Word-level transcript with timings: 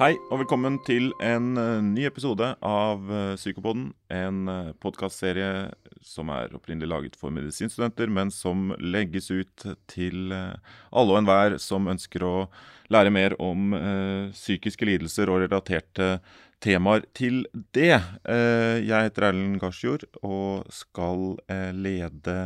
Hei 0.00 0.14
og 0.32 0.38
velkommen 0.40 0.78
til 0.80 1.10
en 1.20 1.58
eh, 1.60 1.82
ny 1.84 2.06
episode 2.08 2.46
av 2.64 3.02
uh, 3.04 3.34
Psykopoden. 3.36 3.90
En 4.08 4.48
uh, 4.48 4.70
podkastserie 4.80 5.66
som 6.00 6.32
er 6.32 6.54
opprinnelig 6.56 6.88
laget 6.88 7.18
for 7.20 7.28
medisinstudenter, 7.36 8.08
men 8.08 8.32
som 8.32 8.70
legges 8.80 9.28
ut 9.28 9.66
til 9.92 10.32
alle 10.32 11.04
og 11.04 11.18
enhver 11.18 11.58
som 11.60 11.92
ønsker 11.92 12.24
å 12.24 12.32
lære 12.88 13.12
mer 13.12 13.36
om 13.44 13.76
psykiske 14.32 14.88
lidelser 14.88 15.28
og 15.28 15.42
relaterte 15.44 16.08
temaer 16.64 17.04
til 17.12 17.42
det. 17.76 18.00
jeg 18.00 19.04
heter 19.10 19.28
Erlend 19.28 19.60
Garsjord 19.60 20.08
og 20.24 20.64
skal 20.72 21.34
lede 21.76 22.38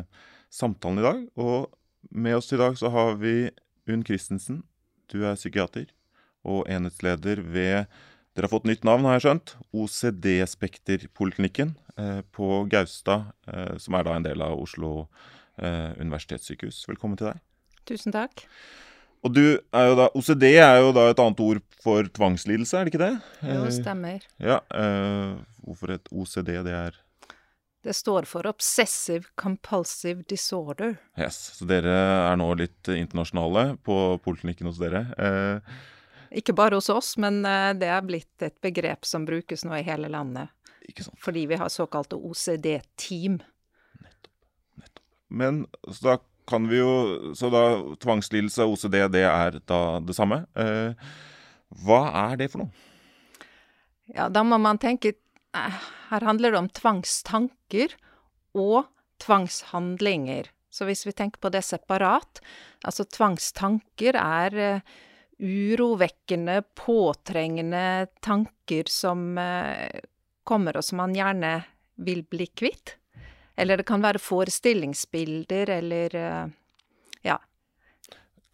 samtalen 0.51 0.99
i 0.99 1.07
dag. 1.07 1.27
Og 1.39 1.71
med 2.11 2.43
oss 2.43 2.51
i 2.51 2.59
dag 2.59 2.75
så 2.83 2.91
har 2.91 3.15
vi 3.23 3.53
Unn 3.87 4.03
Christensen. 4.03 4.65
Du 5.07 5.23
er 5.23 5.39
psykiater 5.39 5.95
og 6.45 6.67
enhetsleder 6.71 7.41
ved 7.43 7.87
dere 8.35 8.49
har 8.49 8.51
fått 8.51 8.67
nytt 8.67 8.85
navn, 8.87 9.05
har 9.07 9.19
jeg 9.21 9.25
skjønt. 9.29 9.53
OCD-spekterpoliklinikken 9.79 11.75
eh, 11.97 12.21
på 12.35 12.65
Gaustad, 12.71 13.29
eh, 13.47 13.77
som 13.79 13.95
er 13.95 14.07
da 14.09 14.17
en 14.19 14.27
del 14.27 14.43
av 14.43 14.57
Oslo 14.59 15.07
eh, 15.59 15.93
universitetssykehus. 16.01 16.81
Velkommen 16.91 17.19
til 17.21 17.31
deg. 17.31 17.39
Tusen 17.87 18.15
takk. 18.15 18.43
Og 19.25 19.33
du 19.33 19.45
er 19.73 19.87
jo 19.89 19.95
da, 19.97 20.09
OCD 20.19 20.45
er 20.59 20.83
jo 20.83 20.91
da 20.97 21.07
et 21.13 21.23
annet 21.23 21.41
ord 21.47 21.63
for 21.85 22.09
tvangslidelse, 22.19 22.77
er 22.77 22.85
det 22.89 22.93
ikke 22.95 23.05
det? 23.05 23.15
Jo, 23.47 23.63
eh, 23.63 23.73
stemmer. 23.79 24.27
Ja, 24.43 24.61
eh, 24.75 25.39
Hvorfor 25.65 25.95
et 25.95 26.11
OCD? 26.13 26.51
Det 26.67 26.75
er 26.77 26.99
Det 27.85 27.95
står 27.97 28.27
for 28.29 28.45
Obsessive 28.49 29.25
Compulsive 29.37 30.25
Disorder. 30.29 30.99
Yes, 31.17 31.53
Så 31.57 31.67
dere 31.69 31.93
er 32.33 32.37
nå 32.37 32.51
litt 32.57 32.89
internasjonale 32.89 33.77
på 33.85 34.19
poliklinikken 34.25 34.67
hos 34.69 34.79
dere. 34.81 35.07
Eh, 35.17 35.61
ikke 36.35 36.55
bare 36.57 36.79
hos 36.79 36.91
oss, 36.93 37.15
men 37.21 37.45
eh, 37.47 37.73
det 37.79 37.89
er 37.91 38.05
blitt 38.07 38.43
et 38.45 38.57
begrep 38.65 39.07
som 39.07 39.27
brukes 39.29 39.65
nå 39.67 39.77
i 39.79 39.87
hele 39.87 40.11
landet. 40.13 40.53
Ikke 40.89 41.07
sant. 41.07 41.19
Fordi 41.23 41.47
vi 41.49 41.59
har 41.61 41.73
såkalte 41.73 42.19
OCD-team. 42.19 43.39
Nettopp. 44.03 44.33
Nettopp. 44.83 45.05
Men 45.29 45.65
så 45.89 46.09
da 46.11 46.17
kan 46.45 46.67
vi 46.69 46.77
jo 46.77 47.33
Så 47.33 47.49
da 47.49 47.63
tvangslidelse 48.03 48.67
og 48.67 48.75
OCD, 48.77 48.99
det 49.15 49.25
er 49.25 49.61
da 49.65 50.01
det 50.05 50.17
samme. 50.17 50.43
Eh, 50.53 50.93
hva 51.85 52.01
er 52.29 52.37
det 52.41 52.51
for 52.53 52.65
noe? 52.65 52.91
Ja, 54.13 54.29
da 54.29 54.43
må 54.45 54.59
man 54.61 54.79
tenke 54.83 55.15
eh, 55.15 55.79
Her 56.11 56.27
handler 56.29 56.53
det 56.53 56.61
om 56.61 56.69
tvangstanker 56.69 57.97
og 58.55 58.85
tvangshandlinger. 59.25 60.51
Så 60.69 60.85
hvis 60.85 61.07
vi 61.07 61.15
tenker 61.17 61.41
på 61.41 61.53
det 61.55 61.63
separat 61.65 62.43
Altså 62.85 63.07
tvangstanker 63.09 64.19
er 64.21 64.61
eh, 64.61 64.95
urovekkende, 65.39 66.63
påtrengende 66.75 68.07
tanker 68.21 68.85
som 68.91 69.39
eh, 69.39 70.03
kommer, 70.45 70.77
og 70.79 70.85
som 70.85 71.01
man 71.03 71.15
gjerne 71.17 71.57
vil 71.95 72.23
bli 72.31 72.47
kvitt. 72.47 72.97
Eller 73.57 73.79
det 73.79 73.87
kan 73.87 74.03
være 74.03 74.23
forestillingsbilder, 74.23 75.71
eller 75.79 76.17
eh, 76.19 76.47
ja. 77.23 77.39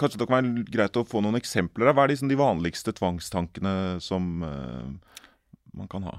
Kanskje 0.01 0.21
det 0.21 0.29
kan 0.29 0.39
være 0.39 0.65
greit 0.73 0.97
å 0.97 1.07
få 1.09 1.23
noen 1.25 1.41
eksempler? 1.41 1.93
Hva 1.93 2.05
er 2.05 2.15
liksom 2.15 2.33
de 2.33 2.41
vanligste 2.41 2.95
tvangstankene 2.97 4.01
som 4.05 4.45
uh, 4.45 4.89
man 5.77 5.89
kan 5.93 6.07
ha? 6.09 6.15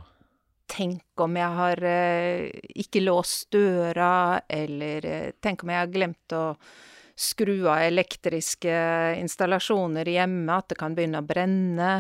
Tenk 0.72 1.24
om 1.26 1.38
jeg 1.40 1.58
har 1.58 1.82
uh, 1.82 2.46
ikke 2.84 3.02
låst 3.02 3.50
døra, 3.54 4.42
eller 4.46 5.08
uh, 5.10 5.32
tenk 5.42 5.66
om 5.66 5.74
jeg 5.74 5.82
har 5.82 5.94
glemt 5.94 6.38
å 6.38 6.44
skru 7.22 7.68
av 7.70 7.84
elektriske 7.86 8.74
installasjoner 9.22 10.10
hjemme, 10.10 10.58
at 10.58 10.72
det 10.72 10.78
kan 10.80 10.96
begynne 10.98 11.22
å 11.22 11.28
brenne. 11.28 11.92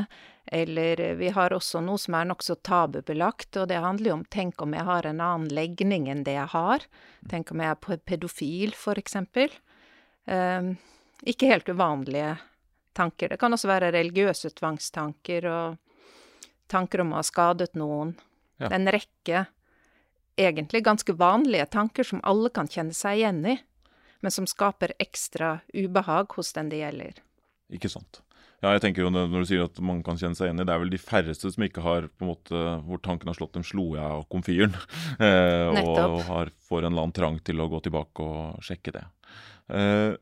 Eller 0.52 1.00
vi 1.20 1.30
har 1.32 1.54
også 1.54 1.84
noe 1.86 2.02
som 2.02 2.18
er 2.18 2.28
nokså 2.32 2.58
tabubelagt, 2.66 3.56
og 3.62 3.70
det 3.70 3.80
handler 3.84 4.10
jo 4.10 4.16
om 4.18 4.26
tenk 4.34 4.64
om 4.66 4.74
jeg 4.76 4.88
har 4.88 5.08
en 5.08 5.22
annen 5.22 5.54
legning 5.54 6.10
enn 6.12 6.26
det 6.26 6.36
jeg 6.40 6.50
har. 6.56 6.88
Tenk 7.30 7.54
om 7.54 7.62
jeg 7.62 7.76
er 7.76 8.00
pedofil, 8.10 8.74
for 8.76 9.00
eksempel. 9.00 9.54
Um, 10.26 10.74
ikke 11.22 11.52
helt 11.54 11.70
uvanlige 11.70 12.36
tanker. 12.98 13.30
Det 13.30 13.40
kan 13.40 13.54
også 13.54 13.70
være 13.70 13.94
religiøse 13.94 14.52
tvangstanker 14.58 15.48
og 15.48 15.80
tanker 16.72 17.06
om 17.06 17.14
å 17.14 17.22
ha 17.22 17.26
skadet 17.28 17.76
noen. 17.78 18.16
Ja. 18.62 18.74
En 18.74 18.90
rekke 18.92 19.46
egentlig 20.42 20.81
ganske 20.86 21.14
vanlige 21.14 21.70
tanker 21.78 22.08
som 22.08 22.24
alle 22.28 22.50
kan 22.54 22.70
kjenne 22.72 22.96
seg 22.98 23.22
igjen 23.22 23.46
i 23.46 23.60
men 24.22 24.34
som 24.34 24.48
skaper 24.50 24.96
ekstra 25.02 25.59
ubehag 25.74 26.34
hos 26.38 26.54
den 26.58 26.70
det 26.72 26.82
gjelder. 26.84 27.22
Ikke 27.74 27.92
sant. 27.92 28.22
Ja, 28.62 28.76
jeg 28.76 28.84
tenker 28.84 29.02
jo 29.02 29.09
Når 29.09 29.32
du 29.32 29.48
sier 29.50 29.64
at 29.66 29.80
man 29.82 30.04
kan 30.06 30.20
kjenne 30.22 30.38
seg 30.38 30.52
i 30.52 30.58
det, 30.59 30.70
er 30.70 30.82
vel 30.84 30.92
de 30.94 31.00
færreste 31.02 31.50
som 31.50 31.64
ikke 31.66 31.82
har 31.82 32.06
på 32.14 32.26
en 32.26 32.30
måte, 32.30 32.60
hvor 32.86 33.02
tanken 33.02 33.31
har 33.31 33.38
slått 33.38 33.56
dem 33.58 33.66
slo 33.66 33.96
jeg 33.98 34.06
av 34.06 34.28
komfyren. 34.31 34.76
Eh, 35.22 35.81
og 35.81 36.22
har, 36.28 36.50
får 36.66 36.86
en 36.86 36.92
eller 36.92 37.06
annen 37.06 37.16
trang 37.16 37.40
til 37.46 37.62
å 37.62 37.68
gå 37.70 37.81
tilbake 37.86 38.26
og 38.26 38.62
sjekke 38.66 38.94
det. 38.96 39.04
Eh, 39.74 40.14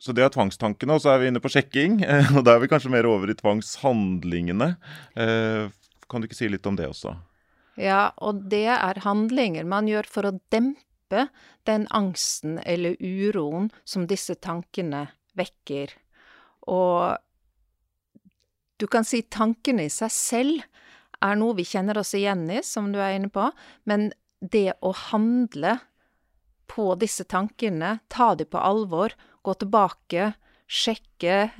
så 0.00 0.14
det 0.16 0.24
er 0.24 0.32
tvangstankene, 0.32 0.96
og 0.96 1.02
så 1.04 1.12
er 1.12 1.22
vi 1.22 1.30
inne 1.32 1.42
på 1.42 1.52
sjekking. 1.52 2.00
Eh, 2.10 2.30
og 2.36 2.44
da 2.46 2.56
er 2.56 2.62
vi 2.62 2.70
kanskje 2.72 2.92
mer 2.92 3.08
over 3.08 3.32
i 3.32 3.36
tvangshandlingene. 3.38 4.70
Eh, 5.16 5.72
kan 6.10 6.20
du 6.20 6.28
ikke 6.28 6.38
si 6.38 6.48
litt 6.52 6.68
om 6.68 6.76
det 6.76 6.88
også? 6.90 7.16
Ja, 7.80 8.10
og 8.20 8.44
det 8.52 8.66
er 8.74 9.04
handlinger 9.06 9.68
man 9.68 9.88
gjør 9.88 10.08
for 10.10 10.28
å 10.28 10.36
dempe 10.52 10.84
dempe 11.10 11.28
den 11.64 11.86
angsten 11.90 12.58
eller 12.58 12.96
uroen 13.00 13.70
som 13.84 14.06
disse 14.06 14.34
tankene 14.34 15.08
vekker. 15.36 15.90
Og 16.66 17.16
du 18.76 18.86
kan 18.86 19.04
si 19.04 19.22
tankene 19.22 19.84
i 19.84 19.90
seg 19.90 20.10
selv 20.10 20.62
er 21.20 21.36
noe 21.36 21.54
vi 21.54 21.64
kjenner 21.64 21.98
oss 21.98 22.14
igjen 22.14 22.48
i, 22.50 22.62
som 22.62 22.92
du 22.92 22.98
er 22.98 23.18
inne 23.18 23.28
på, 23.28 23.50
men 23.84 24.12
det 24.40 24.72
å 24.80 24.92
handle 24.96 25.78
på 26.70 26.94
disse 26.96 27.24
tankene, 27.24 27.98
ta 28.08 28.34
dem 28.34 28.48
på 28.48 28.58
alvor, 28.58 29.12
gå 29.42 29.54
tilbake, 29.54 30.32
sjekke, 30.66 31.50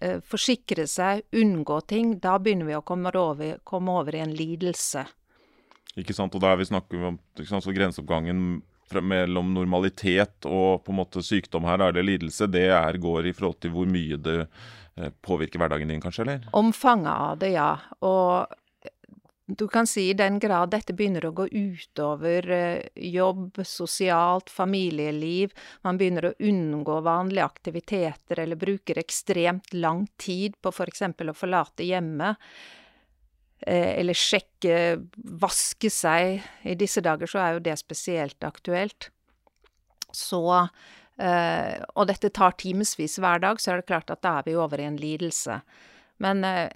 eh, 0.00 0.20
forsikre 0.24 0.86
seg, 0.88 1.26
unngå 1.32 1.80
ting, 1.86 2.18
da 2.18 2.38
begynner 2.38 2.70
vi 2.70 2.78
å 2.78 2.84
komme 2.86 3.12
over, 3.12 3.58
komme 3.64 3.92
over 3.92 4.14
i 4.14 4.22
en 4.24 4.32
lidelse. 4.32 5.04
Ikke 6.00 6.14
sant, 6.14 6.34
og 6.34 6.40
da 6.40 6.54
er 6.54 6.62
vi 6.62 6.70
snakker 6.70 7.04
om 7.10 7.18
sant, 7.44 7.66
grenseoppgangen 7.66 8.62
mellom 9.02 9.54
normalitet 9.54 10.46
og 10.46 10.84
på 10.84 10.92
en 10.92 11.00
måte 11.00 11.22
sykdom 11.24 11.66
her, 11.68 11.82
er 11.82 11.96
det 11.96 12.04
lidelse, 12.06 12.50
det 12.50 12.68
er, 12.70 13.00
går 13.00 13.30
i 13.30 13.34
forhold 13.36 13.60
til 13.64 13.74
hvor 13.74 13.88
mye 13.90 14.18
det 14.20 14.40
eh, 14.44 15.10
påvirker 15.24 15.62
hverdagen 15.62 15.90
din, 15.90 16.02
kanskje? 16.02 16.26
eller? 16.26 16.44
Omfanget 16.52 17.14
av 17.14 17.40
det, 17.40 17.54
ja. 17.56 17.70
Og 18.06 18.54
du 19.46 19.68
kan 19.68 19.86
si 19.86 20.10
i 20.10 20.16
den 20.16 20.38
grad 20.38 20.70
dette 20.72 20.94
begynner 20.96 21.26
å 21.28 21.34
gå 21.36 21.46
utover 21.52 22.46
eh, 22.50 22.86
jobb, 22.96 23.60
sosialt, 23.68 24.48
familieliv, 24.50 25.52
man 25.84 26.00
begynner 26.00 26.30
å 26.30 26.36
unngå 26.38 27.00
vanlige 27.04 27.44
aktiviteter 27.44 28.40
eller 28.40 28.56
bruker 28.56 28.98
ekstremt 29.02 29.74
lang 29.76 30.06
tid 30.16 30.56
på 30.64 30.72
f.eks. 30.72 31.04
å 31.04 31.36
forlate 31.36 31.84
hjemmet, 31.84 32.40
eller 33.72 34.16
sjekke, 34.16 35.00
vaske 35.40 35.90
seg. 35.92 36.42
I 36.68 36.76
disse 36.78 37.00
dager 37.04 37.30
så 37.30 37.40
er 37.40 37.56
jo 37.56 37.64
det 37.64 37.78
spesielt 37.80 38.44
aktuelt. 38.44 39.08
Så 40.14 40.42
eh, 41.18 41.82
Og 41.94 42.08
dette 42.10 42.30
tar 42.30 42.56
timevis 42.60 43.18
hver 43.18 43.40
dag, 43.42 43.60
så 43.60 43.72
er 43.72 43.80
det 43.80 43.88
klart 43.90 44.12
at 44.12 44.22
da 44.22 44.38
er 44.38 44.48
vi 44.48 44.56
over 44.58 44.80
i 44.80 44.88
en 44.88 45.00
lidelse. 45.00 45.60
Men 46.22 46.44
eh, 46.44 46.68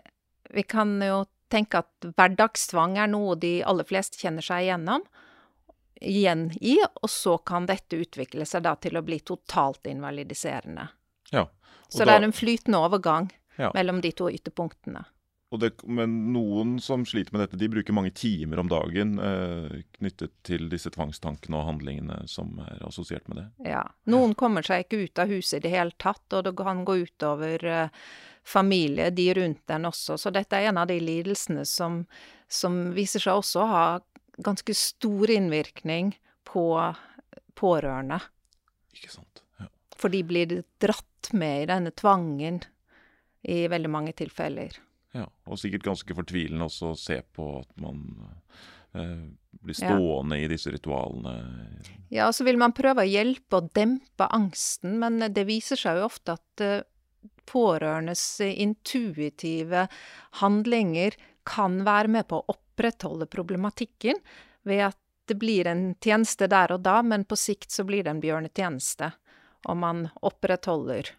vi 0.54 0.65
kan 0.65 0.97
jo 1.04 1.26
tenke 1.53 1.82
at 1.84 2.09
hverdagstvang 2.16 2.99
er 3.00 3.10
noe 3.12 3.37
de 3.41 3.59
aller 3.65 3.87
fleste 3.88 4.20
kjenner 4.20 4.44
seg 4.44 4.66
igjennom 4.66 5.05
igjen 6.00 6.49
i, 6.61 6.76
og 7.02 7.11
så 7.11 7.38
kan 7.43 7.67
dette 7.67 7.99
utvikle 7.99 8.46
seg 8.46 8.62
da 8.67 8.76
til 8.79 8.99
å 8.99 9.02
bli 9.02 9.19
totalt 9.26 9.88
invalidiserende. 9.91 10.84
Ja, 11.34 11.49
så 11.88 12.05
da, 12.05 12.12
det 12.12 12.17
er 12.19 12.26
en 12.29 12.37
flytende 12.37 12.81
overgang 12.84 13.31
ja. 13.56 13.73
mellom 13.75 14.02
de 14.05 14.12
to 14.17 14.29
ytterpunktene. 14.31 15.02
Det, 15.48 15.70
men 15.88 16.32
noen 16.34 16.74
som 16.84 17.06
sliter 17.08 17.32
med 17.32 17.40
dette, 17.40 17.56
de 17.56 17.70
bruker 17.72 17.94
mange 17.96 18.10
timer 18.12 18.60
om 18.60 18.68
dagen 18.68 19.14
eh, 19.16 19.78
knyttet 19.96 20.34
til 20.44 20.66
disse 20.68 20.92
tvangstankene 20.92 21.56
og 21.56 21.70
handlingene 21.70 22.18
som 22.28 22.58
er 22.66 22.82
assosiert 22.84 23.24
med 23.32 23.40
det. 23.40 23.46
Ja. 23.70 23.86
Noen 24.12 24.34
kommer 24.36 24.66
seg 24.66 24.84
ikke 24.84 25.06
ut 25.06 25.22
av 25.22 25.32
huset 25.32 25.62
i 25.62 25.62
det 25.64 25.72
hele 25.72 25.96
tatt, 25.96 26.26
og 26.36 26.44
det 26.44 26.52
kan 26.58 26.82
gå 26.84 26.98
utover 27.00 27.64
eh, 27.64 28.04
familie, 28.44 29.08
de 29.10 29.30
rundt 29.40 29.64
den 29.72 29.88
også. 29.88 30.18
Så 30.20 30.32
dette 30.36 30.58
er 30.58 30.68
en 30.68 30.82
av 30.82 30.90
de 30.92 30.98
lidelsene 31.00 31.64
som, 31.68 32.02
som 32.44 32.76
viser 32.96 33.24
seg 33.24 33.40
også 33.40 33.62
å 33.64 33.70
ha 33.72 33.86
ganske 34.44 34.74
stor 34.76 35.32
innvirkning 35.32 36.12
på 36.48 36.66
pårørende. 37.56 38.20
Ikke 38.92 39.14
sant. 39.16 39.42
Ja. 39.62 39.70
For 39.96 40.12
de 40.12 40.20
blir 40.28 40.58
dratt 40.82 41.32
med 41.32 41.64
i 41.64 41.70
denne 41.72 41.94
tvangen 41.96 42.60
i 43.48 43.62
veldig 43.70 43.90
mange 43.90 44.12
tilfeller. 44.12 44.76
Ja, 45.16 45.25
og 45.49 45.60
sikkert 45.60 45.87
ganske 45.87 46.16
fortvilende 46.16 46.66
også 46.69 46.93
å 46.93 46.99
se 46.99 47.20
på 47.34 47.46
at 47.62 47.70
man 47.81 48.02
eh, 48.93 49.25
blir 49.64 49.76
stående 49.76 50.37
ja. 50.37 50.44
i 50.44 50.50
disse 50.52 50.72
ritualene. 50.75 51.34
Ja, 52.12 52.28
og 52.28 52.37
så 52.37 52.44
vil 52.49 52.60
man 52.60 52.76
prøve 52.76 53.05
å 53.05 53.08
hjelpe 53.08 53.62
og 53.62 53.72
dempe 53.76 54.28
angsten, 54.28 54.99
men 55.00 55.22
det 55.32 55.46
viser 55.49 55.81
seg 55.81 56.00
jo 56.00 56.08
ofte 56.10 56.37
at 56.37 56.64
eh, 56.64 56.84
pårørendes 57.49 58.25
intuitive 58.44 59.87
handlinger 60.43 61.16
kan 61.49 61.81
være 61.87 62.12
med 62.12 62.28
på 62.28 62.43
å 62.43 62.52
opprettholde 62.52 63.28
problematikken 63.32 64.20
ved 64.69 64.90
at 64.90 64.99
det 65.28 65.37
blir 65.40 65.69
en 65.69 65.94
tjeneste 66.00 66.49
der 66.49 66.72
og 66.72 66.84
da, 66.84 67.00
men 67.05 67.25
på 67.28 67.37
sikt 67.37 67.72
så 67.72 67.84
blir 67.88 68.05
det 68.05 68.14
en 68.14 68.20
bjørnetjeneste. 68.22 69.10
Og 69.69 69.76
man 69.76 70.06
opprettholder 70.25 71.10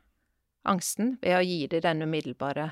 angsten 0.69 1.17
ved 1.21 1.37
å 1.37 1.43
gi 1.45 1.65
det 1.69 1.83
den 1.85 2.05
umiddelbare 2.05 2.71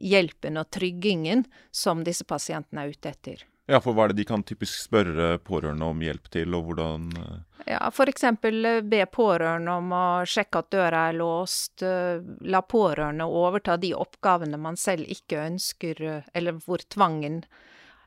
hjelpen 0.00 0.60
og 0.60 0.70
tryggingen 0.74 1.44
som 1.74 2.04
disse 2.06 2.26
pasientene 2.28 2.84
er 2.84 2.96
ute 2.96 3.12
etter. 3.12 3.46
Ja, 3.68 3.82
for 3.84 3.92
hva 3.92 4.06
er 4.06 4.14
det 4.14 4.22
de 4.22 4.28
kan 4.30 4.42
typisk 4.48 4.78
spørre 4.80 5.34
pårørende 5.44 5.84
om 5.92 6.00
hjelp 6.00 6.30
til, 6.32 6.54
og 6.56 6.70
hvordan 6.70 7.10
eh? 7.20 7.34
Ja, 7.68 7.90
eksempel 8.08 8.64
eh, 8.64 8.80
be 8.80 9.02
pårørende 9.12 9.74
om 9.76 9.92
å 9.92 10.04
sjekke 10.24 10.62
at 10.62 10.70
døra 10.72 11.02
er 11.10 11.18
låst, 11.18 11.82
eh, 11.84 12.22
la 12.48 12.62
pårørende 12.64 13.26
overta 13.28 13.76
de 13.76 13.92
oppgavene 13.92 14.56
man 14.56 14.80
selv 14.80 15.04
ikke 15.12 15.42
ønsker, 15.50 16.00
eller 16.32 16.62
hvor 16.64 16.80
tvangen 16.88 17.42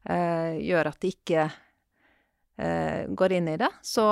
eh, 0.10 0.58
gjør 0.66 0.90
at 0.96 1.02
de 1.06 1.14
ikke 1.14 1.46
eh, 2.58 3.06
går 3.14 3.38
inn 3.38 3.54
i 3.54 3.58
det. 3.62 3.70
Så 3.86 4.08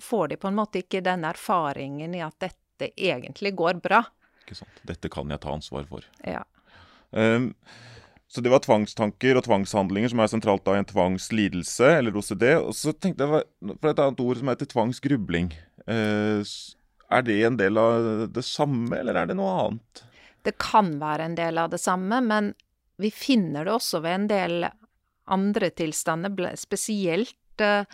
får 0.00 0.28
de 0.28 0.40
på 0.40 0.48
en 0.48 0.56
måte 0.56 0.80
ikke 0.80 1.04
den 1.04 1.28
erfaringen 1.28 2.16
i 2.16 2.24
at 2.24 2.40
dette 2.40 2.92
egentlig 2.96 3.52
går 3.56 3.84
bra. 3.84 4.00
Ikke 4.46 4.60
sant. 4.60 4.80
Dette 4.86 5.10
kan 5.12 5.34
jeg 5.34 5.42
ta 5.42 5.52
ansvar 5.52 5.88
for. 5.90 6.06
Ja. 6.22 6.44
Um, 7.10 7.50
så 8.30 8.42
det 8.42 8.50
var 8.50 8.62
tvangstanker 8.62 9.38
og 9.38 9.46
tvangshandlinger 9.46 10.10
som 10.12 10.22
er 10.22 10.30
sentralt 10.30 10.64
da 10.66 10.76
i 10.76 10.82
en 10.82 10.88
tvangslidelse, 10.88 11.92
eller 11.98 12.16
OCD. 12.18 12.48
Og 12.62 12.72
så 12.78 12.94
tenkte 12.94 13.26
jeg 13.26 13.76
på 13.82 13.90
et 13.90 14.02
annet 14.02 14.22
ord 14.22 14.40
som 14.40 14.50
heter 14.50 14.70
tvangsgrubling. 14.70 15.52
Uh, 15.86 16.42
er 17.10 17.26
det 17.26 17.40
en 17.46 17.58
del 17.58 17.78
av 17.78 18.26
det 18.34 18.46
samme, 18.46 18.94
eller 18.98 19.18
er 19.18 19.30
det 19.30 19.38
noe 19.38 19.58
annet? 19.66 20.06
Det 20.46 20.56
kan 20.62 20.94
være 21.02 21.26
en 21.26 21.36
del 21.38 21.58
av 21.58 21.74
det 21.74 21.82
samme, 21.82 22.22
men 22.22 22.52
vi 23.02 23.10
finner 23.10 23.66
det 23.66 23.74
også 23.74 24.00
ved 24.04 24.14
en 24.14 24.28
del 24.30 24.68
andre 25.26 25.70
tilstander, 25.74 26.54
spesielt, 26.56 27.60
eh, 27.60 27.84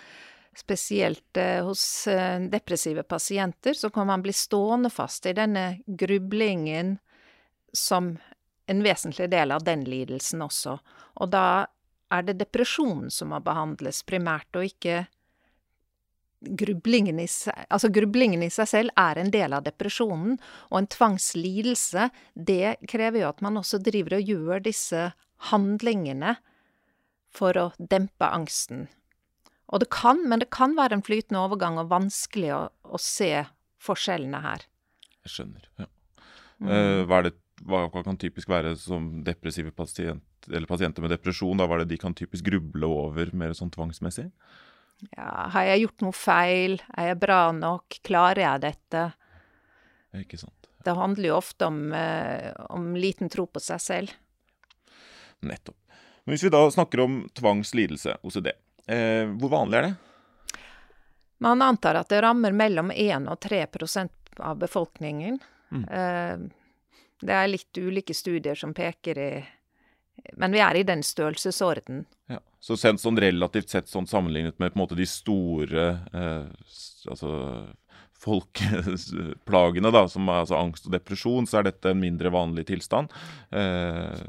spesielt 0.57 1.37
eh, 1.37 1.65
hos 1.65 2.07
eh, 2.07 2.41
depressive 2.41 3.03
pasienter. 3.03 3.75
Så 3.75 3.91
kan 3.91 4.07
man 4.07 4.23
bli 4.23 4.33
stående 4.33 4.91
fast 4.91 5.27
i 5.27 5.33
denne 5.37 5.83
grublingen 5.87 6.99
som 7.73 8.17
en 8.67 8.83
vesentlig 8.83 9.31
del 9.31 9.53
av 9.53 9.65
den 9.65 9.85
lidelsen 9.85 10.43
også. 10.43 10.79
Og 11.15 11.33
da 11.33 11.67
er 12.13 12.29
det 12.29 12.39
depresjonen 12.41 13.11
som 13.11 13.33
må 13.33 13.41
behandles 13.41 14.03
primært, 14.05 14.51
og 14.57 14.69
ikke 14.69 15.07
grublingen 16.43 17.21
i 17.23 17.29
seg 17.31 17.67
Altså, 17.69 17.89
grublingen 17.95 18.43
i 18.43 18.51
seg 18.51 18.69
selv 18.69 18.95
er 18.99 19.21
en 19.21 19.31
del 19.33 19.55
av 19.57 19.65
depresjonen, 19.67 20.39
og 20.71 20.79
en 20.79 20.91
tvangslidelse, 20.91 22.09
det 22.35 22.77
krever 22.91 23.23
jo 23.23 23.29
at 23.31 23.45
man 23.45 23.61
også 23.61 23.81
driver 23.83 24.19
og 24.19 24.33
gjør 24.35 24.65
disse 24.67 25.13
handlingene 25.53 26.37
for 27.33 27.57
å 27.57 27.71
dempe 27.79 28.29
angsten. 28.29 28.89
Og 29.73 29.81
det 29.81 29.89
kan, 29.95 30.21
men 30.29 30.43
det 30.43 30.51
kan 30.53 30.77
være 30.77 30.99
en 30.99 31.05
flytende 31.05 31.41
overgang 31.41 31.79
og 31.81 31.91
vanskelig 31.93 32.53
å, 32.55 32.63
å 32.69 33.01
se 33.01 33.31
forskjellene 33.83 34.43
her. 34.45 34.67
Jeg 35.25 35.37
skjønner, 35.37 35.69
ja. 35.81 35.89
Mm. 36.63 36.69
Uh, 36.69 36.99
hva 37.11 37.23
det 37.27 37.33
hva, 37.67 37.87
kan 38.03 38.19
typisk 38.19 38.51
være 38.51 38.75
som 38.81 39.09
depressive 39.27 39.73
pasient, 39.77 40.25
eller 40.49 40.67
pasienter 40.71 41.05
med 41.05 41.13
depresjon? 41.15 41.59
Da, 41.59 41.69
hva 41.69 41.79
er 41.79 41.85
det 41.85 41.95
de 41.95 42.01
kan 42.03 42.17
typisk 42.17 42.47
gruble 42.49 42.89
over 42.89 43.31
mer 43.39 43.55
sånn 43.57 43.73
tvangsmessig? 43.75 44.29
Ja, 45.17 45.49
har 45.55 45.67
jeg 45.67 45.85
gjort 45.85 46.05
noe 46.05 46.17
feil? 46.17 46.77
Er 46.99 47.13
jeg 47.13 47.21
bra 47.23 47.41
nok? 47.55 47.99
Klarer 48.07 48.45
jeg 48.45 48.65
dette? 48.67 49.05
Ikke 50.19 50.39
sant. 50.41 50.69
Det 50.83 50.95
handler 50.99 51.31
jo 51.31 51.39
ofte 51.39 51.69
om, 51.71 51.93
eh, 51.95 52.51
om 52.75 52.93
liten 52.99 53.31
tro 53.31 53.47
på 53.47 53.63
seg 53.63 53.81
selv. 53.83 54.15
Nettopp. 55.43 55.79
Men 56.25 56.35
hvis 56.35 56.45
vi 56.47 56.53
da 56.55 56.63
snakker 56.71 57.03
om 57.03 57.29
tvangslidelse, 57.35 58.19
OCD, 58.23 58.51
eh, 58.51 58.59
hvor 58.87 59.53
vanlig 59.53 59.79
er 59.79 59.85
det? 59.87 59.93
Man 61.43 61.63
antar 61.63 61.99
at 61.99 62.11
det 62.11 62.21
rammer 62.23 62.55
mellom 62.55 62.93
1 62.95 63.29
og 63.31 63.39
3% 63.43 64.43
av 64.43 64.59
befolkningen. 64.59 65.39
Mm. 65.73 65.85
Eh, 65.89 66.39
det 67.23 67.35
er 67.35 67.51
litt 67.51 67.79
ulike 67.79 68.15
studier 68.15 68.59
som 68.59 68.75
peker 68.75 69.19
i 69.19 69.33
Men 70.39 70.53
vi 70.53 70.61
er 70.61 70.77
i 70.77 70.85
den 70.87 71.03
størrelsesorden. 71.03 72.05
Ja. 72.31 72.39
Så 72.61 72.77
sent 72.77 73.01
sånn 73.01 73.19
relativt 73.19 73.73
sett 73.73 73.89
sånn 73.89 74.07
sammenlignet 74.07 74.59
med 74.61 74.71
på 74.71 74.79
en 74.79 74.83
måte 74.85 74.99
de 74.99 75.07
store 75.09 75.87
eh, 76.13 76.45
altså 77.11 77.33
folkeplagene, 78.23 79.91
da, 79.91 80.05
som 80.07 80.29
er 80.31 80.45
altså 80.45 80.61
angst 80.61 80.87
og 80.87 80.95
depresjon, 80.95 81.49
så 81.51 81.59
er 81.59 81.73
dette 81.73 81.91
en 81.91 81.99
mindre 81.99 82.31
vanlig 82.31 82.69
tilstand 82.69 83.11
eh, 83.51 84.21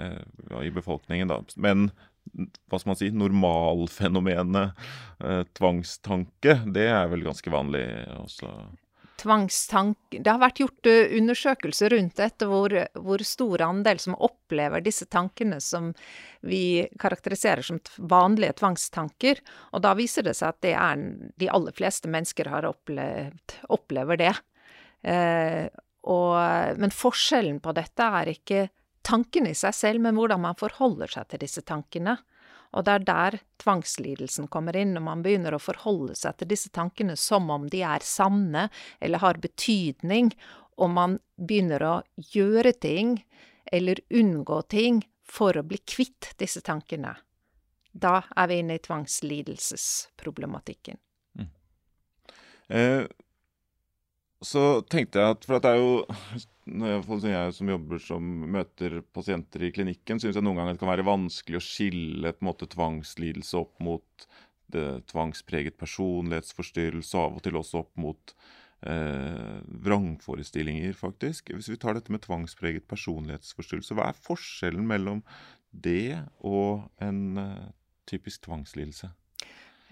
eh, 0.00 0.22
i 0.62 0.70
befolkningen. 0.72 1.28
da. 1.28 1.42
Men 1.60 1.90
hva 2.32 2.78
skal 2.80 2.92
man 2.92 2.98
si, 3.00 3.10
normalfenomenet 3.14 4.84
eh, 5.24 5.42
tvangstanke, 5.58 6.60
det 6.70 6.86
er 6.90 7.10
vel 7.12 7.26
ganske 7.26 7.52
vanlig 7.52 7.84
også? 8.20 8.52
tvangstank 9.20 10.16
Det 10.16 10.30
har 10.30 10.40
vært 10.40 10.60
gjort 10.62 10.88
eh, 10.88 11.12
undersøkelser 11.18 11.92
rundt 11.94 12.16
dette, 12.20 12.48
hvor, 12.48 12.72
hvor 13.04 13.24
stor 13.26 13.64
andel 13.66 14.00
som 14.02 14.16
opplever 14.16 14.84
disse 14.84 15.06
tankene 15.10 15.60
som 15.60 15.92
vi 16.46 16.86
karakteriserer 17.00 17.64
som 17.66 17.80
vanlige 17.96 18.56
tvangstanker. 18.62 19.42
Og 19.74 19.84
da 19.84 19.94
viser 19.98 20.26
det 20.26 20.36
seg 20.38 20.54
at 20.54 20.62
det 20.64 20.74
er 20.78 21.04
de 21.40 21.52
aller 21.52 21.76
fleste 21.76 22.10
mennesker 22.12 22.50
har 22.52 22.68
opplevd, 22.68 23.58
opplever 23.76 24.20
det. 24.20 24.34
Eh, 25.02 25.66
og, 26.08 26.36
men 26.80 26.94
forskjellen 26.94 27.60
på 27.60 27.74
dette 27.76 28.12
er 28.20 28.32
ikke 28.32 28.68
tankene 29.06 29.50
i 29.52 29.58
seg 29.58 29.74
selv, 29.76 30.02
men 30.04 30.16
hvordan 30.18 30.40
man 30.44 30.58
forholder 30.58 31.08
seg 31.10 31.24
til 31.30 31.40
disse 31.44 31.62
tankene. 31.66 32.16
Og 32.70 32.80
det 32.86 32.92
er 32.92 33.06
der 33.06 33.32
tvangslidelsen 33.62 34.46
kommer 34.52 34.76
inn, 34.78 34.92
når 34.94 35.02
man 35.02 35.22
begynner 35.24 35.54
å 35.56 35.62
forholde 35.62 36.14
seg 36.18 36.32
til 36.38 36.48
disse 36.52 36.70
tankene 36.74 37.16
som 37.18 37.50
om 37.50 37.68
de 37.70 37.80
er 37.82 38.00
sanne 38.06 38.68
eller 39.02 39.18
har 39.24 39.36
betydning, 39.42 40.26
og 40.80 40.88
man 40.94 41.18
begynner 41.36 41.82
å 41.82 42.02
gjøre 42.32 42.72
ting 42.78 43.24
eller 43.70 44.00
unngå 44.10 44.62
ting 44.70 45.02
for 45.30 45.56
å 45.56 45.62
bli 45.66 45.78
kvitt 45.82 46.34
disse 46.40 46.60
tankene. 46.66 47.14
Da 47.90 48.22
er 48.38 48.46
vi 48.50 48.58
inne 48.62 48.74
i 48.78 48.84
tvangslidelsesproblematikken. 48.84 50.96
Mm. 51.38 51.50
Eh, 52.68 53.04
så 54.44 54.80
tenkte 54.88 55.20
jeg 55.20 55.36
at 55.36 55.46
For 55.46 55.58
at 55.58 55.66
det 55.66 55.72
er 55.74 55.80
jo 55.80 56.04
jeg 56.70 57.56
som 57.56 57.72
jobber 57.72 58.00
som 58.02 58.28
møter 58.54 59.00
pasienter 59.14 59.66
i 59.66 59.72
klinikken, 59.74 60.20
syns 60.22 60.38
jeg 60.38 60.44
noen 60.44 60.60
ganger 60.60 60.76
det 60.76 60.82
kan 60.82 60.92
være 60.92 61.08
vanskelig 61.08 61.58
å 61.58 61.64
skille 61.64 62.32
på 62.32 62.44
en 62.44 62.50
måte 62.50 62.68
tvangslidelse 62.70 63.58
opp 63.58 63.74
mot 63.82 64.26
det 64.70 65.02
tvangspreget 65.10 65.76
personlighetsforstyrrelse, 65.80 67.18
av 67.18 67.38
og 67.38 67.42
til 67.42 67.58
også 67.58 67.82
opp 67.82 67.90
mot 67.98 68.34
eh, 68.86 69.58
vrangforestillinger, 69.86 70.94
faktisk. 70.94 71.50
Hvis 71.56 71.72
vi 71.72 71.78
tar 71.80 71.98
dette 71.98 72.14
med 72.14 72.22
tvangspreget 72.22 72.86
personlighetsforstyrrelse, 72.90 73.96
hva 73.98 74.12
er 74.12 74.22
forskjellen 74.28 74.86
mellom 74.86 75.24
det 75.70 76.20
og 76.46 76.86
en 77.02 77.40
eh, 77.42 77.66
typisk 78.10 78.46
tvangslidelse? 78.46 79.10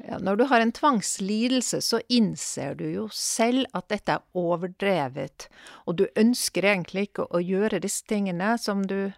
Ja, 0.07 0.19
når 0.23 0.37
du 0.37 0.45
har 0.47 0.63
en 0.63 0.73
tvangslidelse, 0.73 1.81
så 1.83 1.99
innser 2.09 2.77
du 2.79 2.85
jo 2.87 3.07
selv 3.15 3.67
at 3.75 3.89
dette 3.91 4.15
er 4.15 4.39
overdrevet, 4.39 5.49
og 5.91 5.99
du 5.99 6.05
ønsker 6.15 6.69
egentlig 6.71 7.09
ikke 7.09 7.27
å 7.35 7.43
gjøre 7.43 7.83
disse 7.83 8.07
tingene 8.07 8.55
som 8.61 8.87
du 8.87 9.13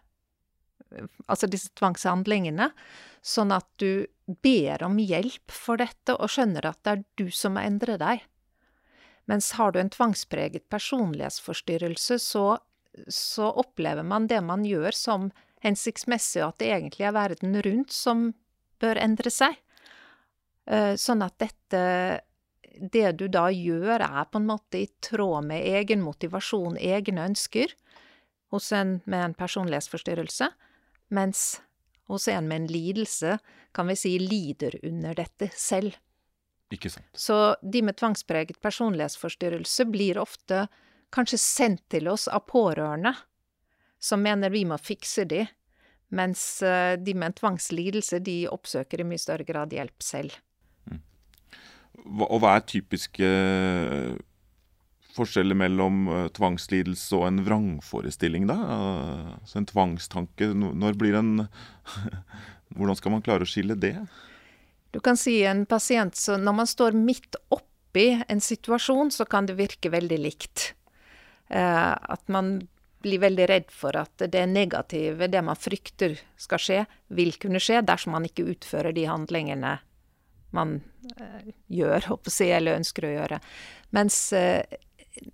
Altså 1.30 1.46
disse 1.46 1.70
tvangshandlingene, 1.78 2.72
sånn 3.22 3.52
at 3.54 3.68
du 3.78 4.08
ber 4.42 4.82
om 4.82 4.96
hjelp 4.98 5.52
for 5.54 5.78
dette 5.78 6.16
og 6.16 6.32
skjønner 6.34 6.66
at 6.66 6.80
det 6.82 6.94
er 6.96 7.04
du 7.20 7.28
som 7.30 7.54
må 7.54 7.62
endre 7.62 7.94
deg. 8.00 8.24
Mens 9.30 9.52
har 9.54 9.70
du 9.70 9.78
en 9.78 9.92
tvangspreget 9.94 10.66
personlighetsforstyrrelse, 10.72 12.18
så, 12.18 12.58
så 13.06 13.52
opplever 13.62 14.02
man 14.02 14.26
det 14.26 14.40
man 14.42 14.66
gjør 14.66 14.96
som 14.98 15.30
hensiktsmessig, 15.62 16.42
og 16.42 16.56
at 16.56 16.62
det 16.64 16.72
egentlig 16.74 17.06
er 17.06 17.14
verden 17.14 17.54
rundt 17.62 17.94
som 17.94 18.32
bør 18.82 18.98
endre 18.98 19.30
seg. 19.30 19.54
Eh, 20.66 20.94
sånn 20.96 21.22
at 21.24 21.38
dette 21.40 21.84
Det 22.80 23.10
du 23.18 23.26
da 23.28 23.50
gjør, 23.52 24.00
er 24.00 24.28
på 24.30 24.38
en 24.38 24.46
måte 24.46 24.78
i 24.78 24.86
tråd 25.04 25.44
med 25.44 25.66
egen 25.66 26.00
motivasjon, 26.00 26.78
egne 26.78 27.26
ønsker, 27.28 27.74
hos 28.54 28.70
en 28.72 29.00
med 29.04 29.24
en 29.24 29.34
personlighetsforstyrrelse, 29.36 30.48
mens 31.12 31.60
hos 32.08 32.28
en 32.28 32.48
med 32.48 32.62
en 32.62 32.68
lidelse 32.70 33.36
kan 33.76 33.90
vi 33.90 33.96
si 33.98 34.14
lider 34.22 34.78
under 34.86 35.18
dette 35.18 35.50
selv. 35.52 35.98
Ikke 36.72 36.88
sant. 36.94 37.04
Så 37.12 37.56
de 37.60 37.82
med 37.82 37.98
tvangspreget 37.98 38.62
personlighetsforstyrrelse 38.62 39.84
blir 39.90 40.22
ofte 40.22 40.68
kanskje 41.12 41.42
sendt 41.42 41.88
til 41.90 42.08
oss 42.08 42.30
av 42.30 42.46
pårørende, 42.48 43.12
som 43.98 44.22
mener 44.22 44.54
vi 44.54 44.62
må 44.64 44.78
fikse 44.80 45.26
de, 45.28 45.42
mens 46.08 46.62
eh, 46.62 46.94
de 46.96 47.14
med 47.14 47.32
en 47.32 47.40
tvangslidelse, 47.42 48.22
de 48.24 48.44
oppsøker 48.48 49.02
i 49.02 49.10
mye 49.10 49.20
større 49.20 49.44
grad 49.44 49.74
hjelp 49.74 50.06
selv 50.06 50.38
og 52.06 52.40
hva 52.42 52.56
er 52.56 52.66
typiske 52.68 53.28
forskjeller 55.14 55.58
mellom 55.58 56.06
uh, 56.08 56.26
tvangslidelse 56.34 57.18
og 57.18 57.26
en 57.28 57.42
vrangforestilling, 57.46 58.46
da? 58.50 58.56
Altså 59.40 59.60
en 59.60 59.68
tvangstanke, 59.68 60.52
når 60.54 60.98
blir 61.00 61.18
en 61.20 61.46
Hvordan 62.70 62.94
skal 62.94 63.10
man 63.10 63.22
klare 63.26 63.42
å 63.42 63.50
skille 63.50 63.74
det? 63.74 63.96
Du 64.94 65.00
kan 65.02 65.16
si 65.18 65.40
en 65.42 65.64
pasient 65.66 66.14
så 66.14 66.36
Når 66.38 66.54
man 66.54 66.68
står 66.70 66.94
midt 66.94 67.34
oppi 67.50 68.12
en 68.30 68.42
situasjon, 68.42 69.10
så 69.10 69.26
kan 69.26 69.48
det 69.50 69.58
virke 69.58 69.90
veldig 69.90 70.18
likt. 70.22 70.68
Uh, 71.50 71.98
at 71.98 72.22
man 72.30 72.60
blir 73.02 73.22
veldig 73.22 73.46
redd 73.48 73.70
for 73.72 73.96
at 73.96 74.22
det 74.30 74.44
negative, 74.46 75.26
det 75.32 75.42
man 75.42 75.58
frykter 75.58 76.18
skal 76.38 76.62
skje, 76.62 76.80
vil 77.16 77.32
kunne 77.40 77.62
skje 77.62 77.80
dersom 77.82 78.14
man 78.14 78.28
ikke 78.28 78.46
utfører 78.52 78.94
de 78.94 79.06
handlingene 79.08 79.78
man 80.56 80.78
uh, 81.20 81.50
gjør, 81.68 82.10
jeg, 82.26 82.52
eller 82.56 82.80
ønsker 82.80 83.06
å 83.06 83.12
gjøre. 83.14 83.40
Mens 83.96 84.18
uh, 84.36 84.62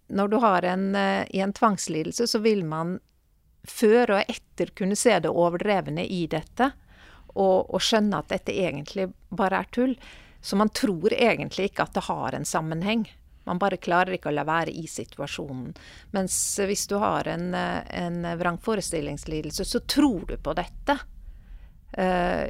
når 0.09 0.33
du 0.33 0.39
har 0.43 0.67
en, 0.69 0.89
uh, 0.97 1.25
i 1.31 1.43
en 1.45 1.55
tvangslidelse, 1.57 2.27
så 2.27 2.41
vil 2.45 2.65
man 2.69 2.99
før 3.67 4.17
og 4.19 4.31
etter 4.31 4.71
kunne 4.79 4.97
se 4.99 5.17
det 5.19 5.33
overdrevne 5.33 6.07
i 6.07 6.27
dette, 6.31 6.71
og, 7.37 7.69
og 7.75 7.83
skjønne 7.83 8.23
at 8.23 8.31
dette 8.33 8.55
egentlig 8.55 9.11
bare 9.29 9.61
er 9.61 9.71
tull. 9.75 9.97
Så 10.41 10.57
man 10.57 10.71
tror 10.71 11.13
egentlig 11.13 11.71
ikke 11.71 11.85
at 11.89 11.97
det 11.97 12.07
har 12.07 12.37
en 12.37 12.47
sammenheng. 12.47 13.05
Man 13.47 13.61
bare 13.63 13.79
klarer 13.83 14.17
ikke 14.17 14.31
å 14.31 14.35
la 14.35 14.45
være 14.47 14.73
i 14.75 14.87
situasjonen. 14.91 15.75
Mens 16.15 16.37
hvis 16.67 16.87
du 16.91 16.97
har 17.03 17.29
en, 17.31 17.51
en 17.55 18.17
vrangforestillingslidelse, 18.41 19.67
så 19.67 19.83
tror 19.87 20.25
du 20.31 20.37
på 20.39 20.55
dette. 20.59 20.97
Uh, 21.99 22.47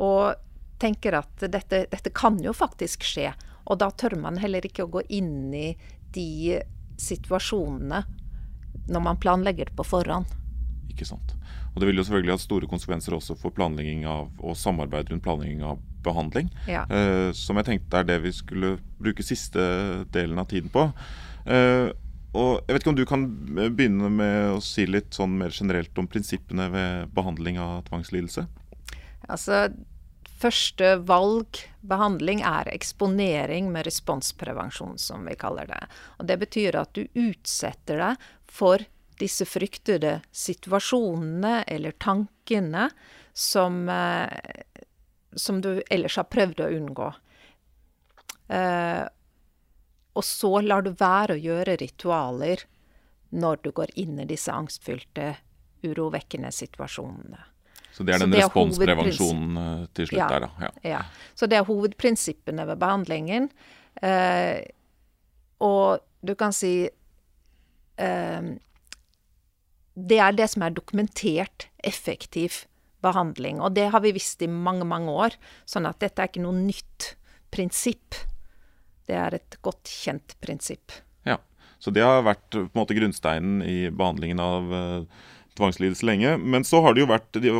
og 0.00 0.38
tenker 0.80 1.18
at 1.20 1.46
dette, 1.52 1.84
dette, 1.90 2.12
kan 2.16 2.38
jo 2.42 2.54
faktisk 2.56 3.04
skje. 3.06 3.30
Og 3.70 3.80
da 3.82 3.90
tør 3.90 4.16
man 4.20 4.40
heller 4.40 4.64
ikke 4.66 4.86
å 4.86 4.92
gå 4.92 5.04
inn 5.12 5.52
i 5.54 5.68
de 6.14 6.60
situasjonene 7.00 8.02
når 8.90 9.04
man 9.04 9.20
planlegger 9.20 9.70
det 9.70 9.76
på 9.78 9.86
forhånd. 9.86 10.26
Ikke 10.90 11.06
sant. 11.06 11.36
Og 11.70 11.80
det 11.80 11.90
vil 11.90 12.00
jo 12.00 12.04
selvfølgelig 12.06 12.34
ha 12.34 12.42
store 12.42 12.68
konsekvenser 12.70 13.14
også 13.14 13.36
for 13.38 13.54
planlegging 13.54 14.02
av, 14.10 14.30
og 14.42 14.58
samarbeid 14.58 15.12
rundt 15.12 15.24
planlegging 15.24 15.62
av 15.66 15.78
behandling. 16.04 16.50
Ja. 16.66 16.86
Eh, 16.90 17.30
som 17.36 17.60
jeg 17.60 17.68
tenkte 17.68 18.00
er 18.00 18.08
det 18.08 18.18
vi 18.24 18.32
skulle 18.34 18.74
bruke 18.98 19.24
siste 19.24 19.62
delen 20.14 20.40
av 20.40 20.48
tiden 20.50 20.72
på. 20.72 20.88
Eh, 21.46 21.90
og 22.30 22.50
jeg 22.62 22.74
vet 22.74 22.82
ikke 22.84 22.92
om 22.92 22.98
du 22.98 23.06
kan 23.08 23.26
begynne 23.74 24.10
med 24.14 24.56
å 24.56 24.58
si 24.62 24.84
litt 24.86 25.14
sånn 25.16 25.32
mer 25.38 25.54
generelt 25.54 25.96
om 25.98 26.06
prinsippene 26.10 26.68
ved 26.70 27.14
behandling 27.14 27.58
av 27.62 27.82
tvangslidelse? 27.88 28.46
Altså, 29.30 29.64
Første 30.40 30.94
valg 31.04 31.58
behandling 31.84 32.40
er 32.46 32.70
eksponering 32.72 33.68
med 33.72 33.84
responsprevensjon, 33.84 34.96
som 34.98 35.26
vi 35.28 35.36
kaller 35.36 35.68
det. 35.68 35.80
Og 36.18 36.26
Det 36.26 36.38
betyr 36.40 36.78
at 36.80 36.94
du 36.96 37.04
utsetter 37.12 38.00
deg 38.00 38.30
for 38.48 38.86
disse 39.20 39.44
fryktede 39.44 40.22
situasjonene 40.32 41.64
eller 41.68 41.92
tankene 42.00 42.88
som, 43.36 43.88
eh, 43.88 44.32
som 45.36 45.60
du 45.60 45.82
ellers 45.90 46.16
har 46.16 46.30
prøvd 46.32 46.64
å 46.64 46.72
unngå. 46.78 47.12
Eh, 48.48 49.04
og 50.14 50.24
så 50.24 50.60
lar 50.64 50.82
du 50.82 50.90
være 50.90 51.36
å 51.36 51.42
gjøre 51.44 51.76
ritualer 51.78 52.64
når 53.30 53.60
du 53.62 53.70
går 53.72 53.92
inn 53.94 54.18
i 54.18 54.26
disse 54.26 54.50
angstfylte, 54.50 55.36
urovekkende 55.84 56.50
situasjonene. 56.52 57.44
Så 57.92 58.06
det 58.06 58.14
er 58.14 58.24
den 58.24 58.36
responsprevensjonen 58.38 59.60
eh, 59.60 59.84
til 59.96 60.08
slutt 60.10 60.22
ja, 60.22 60.28
der, 60.30 60.46
da. 60.46 60.68
Ja. 60.68 60.70
ja. 60.92 61.02
Så 61.34 61.48
det 61.50 61.58
er 61.58 61.68
hovedprinsippene 61.68 62.66
ved 62.70 62.80
behandlingen. 62.80 63.50
Eh, 64.02 64.62
og 65.60 66.00
du 66.24 66.34
kan 66.38 66.54
si 66.56 66.74
eh, 66.86 68.50
Det 69.94 70.18
er 70.22 70.36
det 70.36 70.46
som 70.52 70.64
er 70.64 70.76
dokumentert 70.76 71.68
effektiv 71.84 72.64
behandling. 73.04 73.60
Og 73.60 73.74
det 73.76 73.90
har 73.92 74.04
vi 74.04 74.14
visst 74.16 74.42
i 74.44 74.48
mange, 74.50 74.86
mange 74.88 75.12
år. 75.12 75.36
Sånn 75.68 75.88
at 75.88 76.00
dette 76.02 76.22
er 76.22 76.30
ikke 76.30 76.44
noe 76.44 76.56
nytt 76.56 77.14
prinsipp. 77.52 78.18
Det 79.08 79.16
er 79.18 79.36
et 79.40 79.58
godt 79.64 79.90
kjent 79.90 80.36
prinsipp. 80.44 80.94
Ja. 81.26 81.40
Så 81.82 81.92
det 81.94 82.04
har 82.04 82.22
vært 82.26 82.46
på 82.52 82.62
en 82.68 82.78
måte 82.78 82.96
grunnsteinen 82.96 83.64
i 83.64 83.78
behandlingen 83.90 84.42
av 84.44 84.72
uh, 84.72 85.22
tvangslidelse 85.58 86.06
lenge. 86.06 86.36
Men 86.38 86.66
så 86.66 86.82
har 86.84 86.94
det 86.94 87.04
jo 87.04 87.10
vært 87.10 87.40
de, 87.40 87.54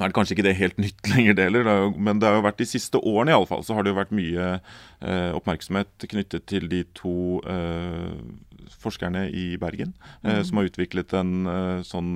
nå 0.00 0.06
er 0.06 0.10
det 0.10 0.16
kanskje 0.16 0.36
ikke 0.36 0.46
det 0.46 0.56
helt 0.56 0.78
nytt 0.80 1.10
lenger, 1.12 1.36
det 1.36 1.48
heller, 1.50 1.90
men 1.92 2.20
det 2.20 2.28
har 2.28 2.38
jo 2.38 2.46
vært 2.46 2.60
de 2.62 2.68
siste 2.70 3.00
årene 3.00 3.34
i 3.34 3.36
alle 3.36 3.48
fall, 3.50 3.64
så 3.66 3.76
har 3.76 3.84
det 3.84 3.92
jo 3.92 3.98
vært 3.98 4.14
mye 4.16 4.46
eh, 4.56 5.30
oppmerksomhet 5.36 6.06
knyttet 6.08 6.46
til 6.48 6.70
de 6.72 6.84
to 6.96 7.40
eh, 7.44 8.14
forskerne 8.80 9.26
i 9.28 9.46
Bergen 9.60 9.92
eh, 10.22 10.40
mm. 10.40 10.44
som 10.48 10.60
har 10.60 10.70
utviklet 10.70 11.16
en 11.20 11.34
eh, 11.50 11.80
sånn 11.86 12.12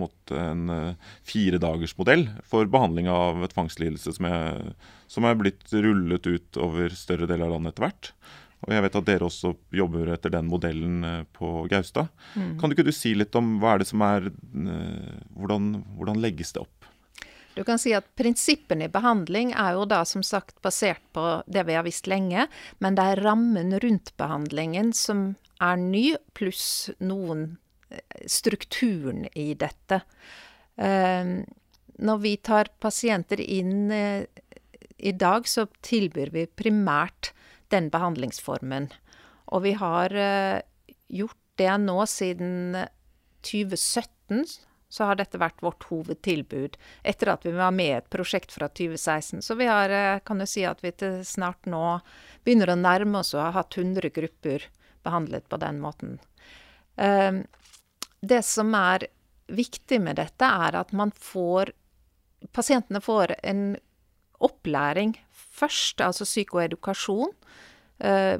mot 0.00 0.32
en 0.32 0.70
uh, 0.72 1.10
firedagersmodell 1.28 2.22
for 2.48 2.64
behandling 2.72 3.10
av 3.12 3.42
tvangslidelse 3.52 4.14
som 4.16 4.24
er, 4.24 4.70
som 5.04 5.26
er 5.28 5.36
blitt 5.36 5.66
rullet 5.68 6.24
ut 6.24 6.56
over 6.56 6.94
større 6.96 7.28
deler 7.28 7.44
av 7.44 7.58
landet 7.58 7.74
etter 7.74 7.84
hvert. 7.84 8.08
Og 8.62 8.70
jeg 8.70 8.84
vet 8.84 8.96
at 8.98 9.06
dere 9.08 9.26
også 9.26 9.54
jobber 9.74 10.12
etter 10.14 10.32
den 10.34 10.46
modellen 10.50 11.02
eh, 11.06 11.22
på 11.34 11.64
Gaustad. 11.70 12.12
Mm. 12.36 12.54
Kan 12.60 12.70
du 12.70 12.76
ikke 12.76 12.86
du 12.86 12.94
si 12.94 13.14
litt 13.16 13.34
om 13.38 13.56
hva 13.62 13.74
er 13.74 13.82
det 13.82 13.88
som 13.90 14.04
er 14.06 14.28
eh, 14.30 15.16
hvordan, 15.34 15.72
hvordan 15.98 16.22
legges 16.22 16.54
det 16.54 16.62
opp? 16.62 16.86
Du 17.52 17.60
kan 17.68 17.80
si 17.80 17.92
at 17.92 18.06
Prinsippene 18.16 18.86
i 18.86 18.92
behandling 18.92 19.50
er 19.52 19.74
jo 19.76 19.84
da 19.84 20.00
som 20.08 20.22
sagt 20.24 20.62
basert 20.64 21.02
på 21.12 21.42
det 21.44 21.66
vi 21.68 21.76
har 21.76 21.84
visst 21.84 22.08
lenge, 22.08 22.46
men 22.80 22.96
det 22.96 23.08
er 23.10 23.24
rammen 23.26 23.74
rundt 23.82 24.14
behandlingen 24.16 24.94
som 24.96 25.34
er 25.62 25.76
ny, 25.82 26.06
pluss 26.38 26.88
noen 27.02 27.58
eh, 27.90 28.22
strukturen 28.30 29.26
i 29.34 29.52
dette. 29.58 30.00
Når 30.72 32.18
vi 32.22 32.30
tar 32.40 32.70
pasienter 32.80 33.42
inn 33.44 33.92
i 33.92 35.12
dag, 35.12 35.44
så 35.44 35.66
tilbyr 35.84 36.32
vi 36.32 36.46
primært 36.48 37.34
den 37.72 37.88
behandlingsformen. 37.92 38.90
Og 39.52 39.64
vi 39.66 39.74
har 39.78 40.14
uh, 40.16 40.60
gjort 41.12 41.38
det 41.60 41.72
nå 41.82 42.04
siden 42.08 42.76
2017. 43.44 44.44
Så 44.92 45.06
har 45.08 45.16
dette 45.16 45.40
vært 45.40 45.62
vårt 45.64 45.86
hovedtilbud, 45.88 46.76
etter 47.08 47.30
at 47.32 47.46
vi 47.46 47.54
var 47.56 47.72
med 47.72 47.88
i 47.88 47.96
et 47.96 48.10
prosjekt 48.12 48.52
fra 48.52 48.68
2016. 48.68 49.40
Så 49.44 49.56
vi 49.60 49.68
har, 49.70 49.92
uh, 49.92 50.20
kan 50.24 50.42
jo 50.42 50.48
si 50.48 50.66
at 50.68 50.84
vi 50.84 50.92
til 50.92 51.22
snart 51.26 51.68
nå 51.70 51.98
begynner 52.44 52.74
å 52.74 52.80
nærme 52.80 53.22
oss 53.22 53.32
og 53.36 53.46
har 53.46 53.56
hatt 53.62 53.78
100 53.80 54.12
grupper 54.12 54.68
behandlet 55.02 55.48
på 55.48 55.58
den 55.62 55.80
måten. 55.82 56.18
Uh, 57.00 57.42
det 58.22 58.44
som 58.46 58.72
er 58.78 59.08
viktig 59.52 59.98
med 60.00 60.20
dette, 60.20 60.46
er 60.46 60.78
at 60.78 60.92
man 60.96 61.12
får 61.12 61.74
Pasientene 62.50 62.98
får 62.98 63.36
en 63.46 63.76
opplæring 64.44 65.16
først, 65.32 66.00
altså 66.00 66.26
psykoedukasjon. 66.28 67.32
Eh, 68.02 68.38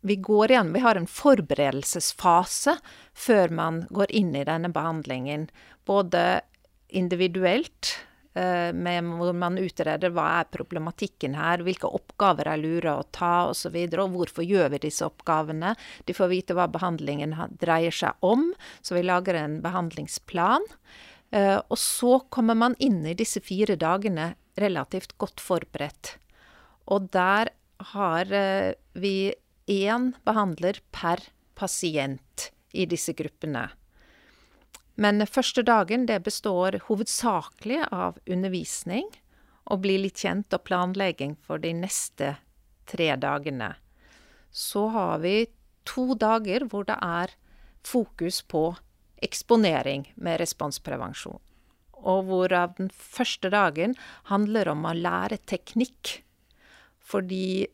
vi 0.00 0.16
går 0.16 0.52
igjen, 0.54 0.72
vi 0.72 0.80
har 0.80 0.96
en 0.96 1.08
forberedelsesfase 1.10 2.78
før 3.12 3.52
man 3.52 3.82
går 3.92 4.14
inn 4.16 4.32
i 4.36 4.46
denne 4.48 4.70
behandlingen. 4.72 5.50
Både 5.88 6.40
individuelt, 6.88 7.92
eh, 8.34 8.70
hvor 8.72 9.36
man 9.36 9.58
utreder 9.60 10.14
hva 10.14 10.26
er 10.40 10.48
problematikken 10.54 11.36
her, 11.36 11.64
hvilke 11.66 11.90
oppgaver 11.90 12.48
er 12.48 12.62
lure 12.62 12.96
å 12.96 13.04
ta 13.12 13.50
osv., 13.50 13.52
og, 13.52 13.60
så 13.60 13.74
videre, 13.76 14.06
og 14.06 14.16
hvorfor 14.16 14.46
gjør 14.46 14.72
vi 14.74 14.84
disse 14.86 15.04
oppgavene. 15.04 15.74
De 16.08 16.16
får 16.16 16.32
vite 16.32 16.56
hva 16.56 16.70
behandlingen 16.70 17.36
dreier 17.60 17.94
seg 17.94 18.16
om, 18.24 18.52
så 18.80 18.96
vi 18.96 19.04
lager 19.04 19.36
en 19.36 19.60
behandlingsplan. 19.64 20.64
Eh, 21.30 21.58
og 21.60 21.78
så 21.78 22.22
kommer 22.32 22.56
man 22.58 22.74
inn 22.82 23.04
i 23.06 23.14
disse 23.14 23.42
fire 23.44 23.76
dagene 23.78 24.32
relativt 24.60 25.16
godt 25.18 25.40
forberedt. 25.42 26.16
Og 26.90 27.10
der 27.14 27.52
har 27.94 28.32
eh, 28.32 28.74
vi 28.92 29.32
én 29.70 30.12
behandler 30.24 30.80
per 30.92 31.22
pasient 31.54 32.50
i 32.72 32.86
disse 32.86 33.14
gruppene. 33.16 33.68
Men 35.00 35.24
første 35.26 35.62
dagen 35.64 36.06
det 36.06 36.20
består 36.26 36.80
hovedsakelig 36.88 37.86
av 37.90 38.18
undervisning 38.26 39.06
og 39.70 39.84
bli 39.84 39.96
litt 40.02 40.20
kjent 40.20 40.52
og 40.56 40.64
planlegging 40.66 41.36
for 41.46 41.62
de 41.62 41.72
neste 41.76 42.34
tre 42.90 43.14
dagene. 43.16 43.74
Så 44.50 44.88
har 44.92 45.22
vi 45.22 45.46
to 45.88 46.12
dager 46.18 46.66
hvor 46.68 46.84
det 46.88 46.98
er 47.00 47.32
fokus 47.86 48.42
på 48.42 48.64
eksponering 49.22 50.10
med 50.16 50.40
responsprevensjon 50.42 51.40
og 52.02 52.28
hvorav 52.28 52.76
den 52.78 52.90
første 52.92 53.50
dagen 53.52 53.96
handler 54.30 54.70
om 54.72 54.86
å 54.86 54.96
lære 54.96 55.40
teknikk. 55.50 56.20
Fordi 57.00 57.68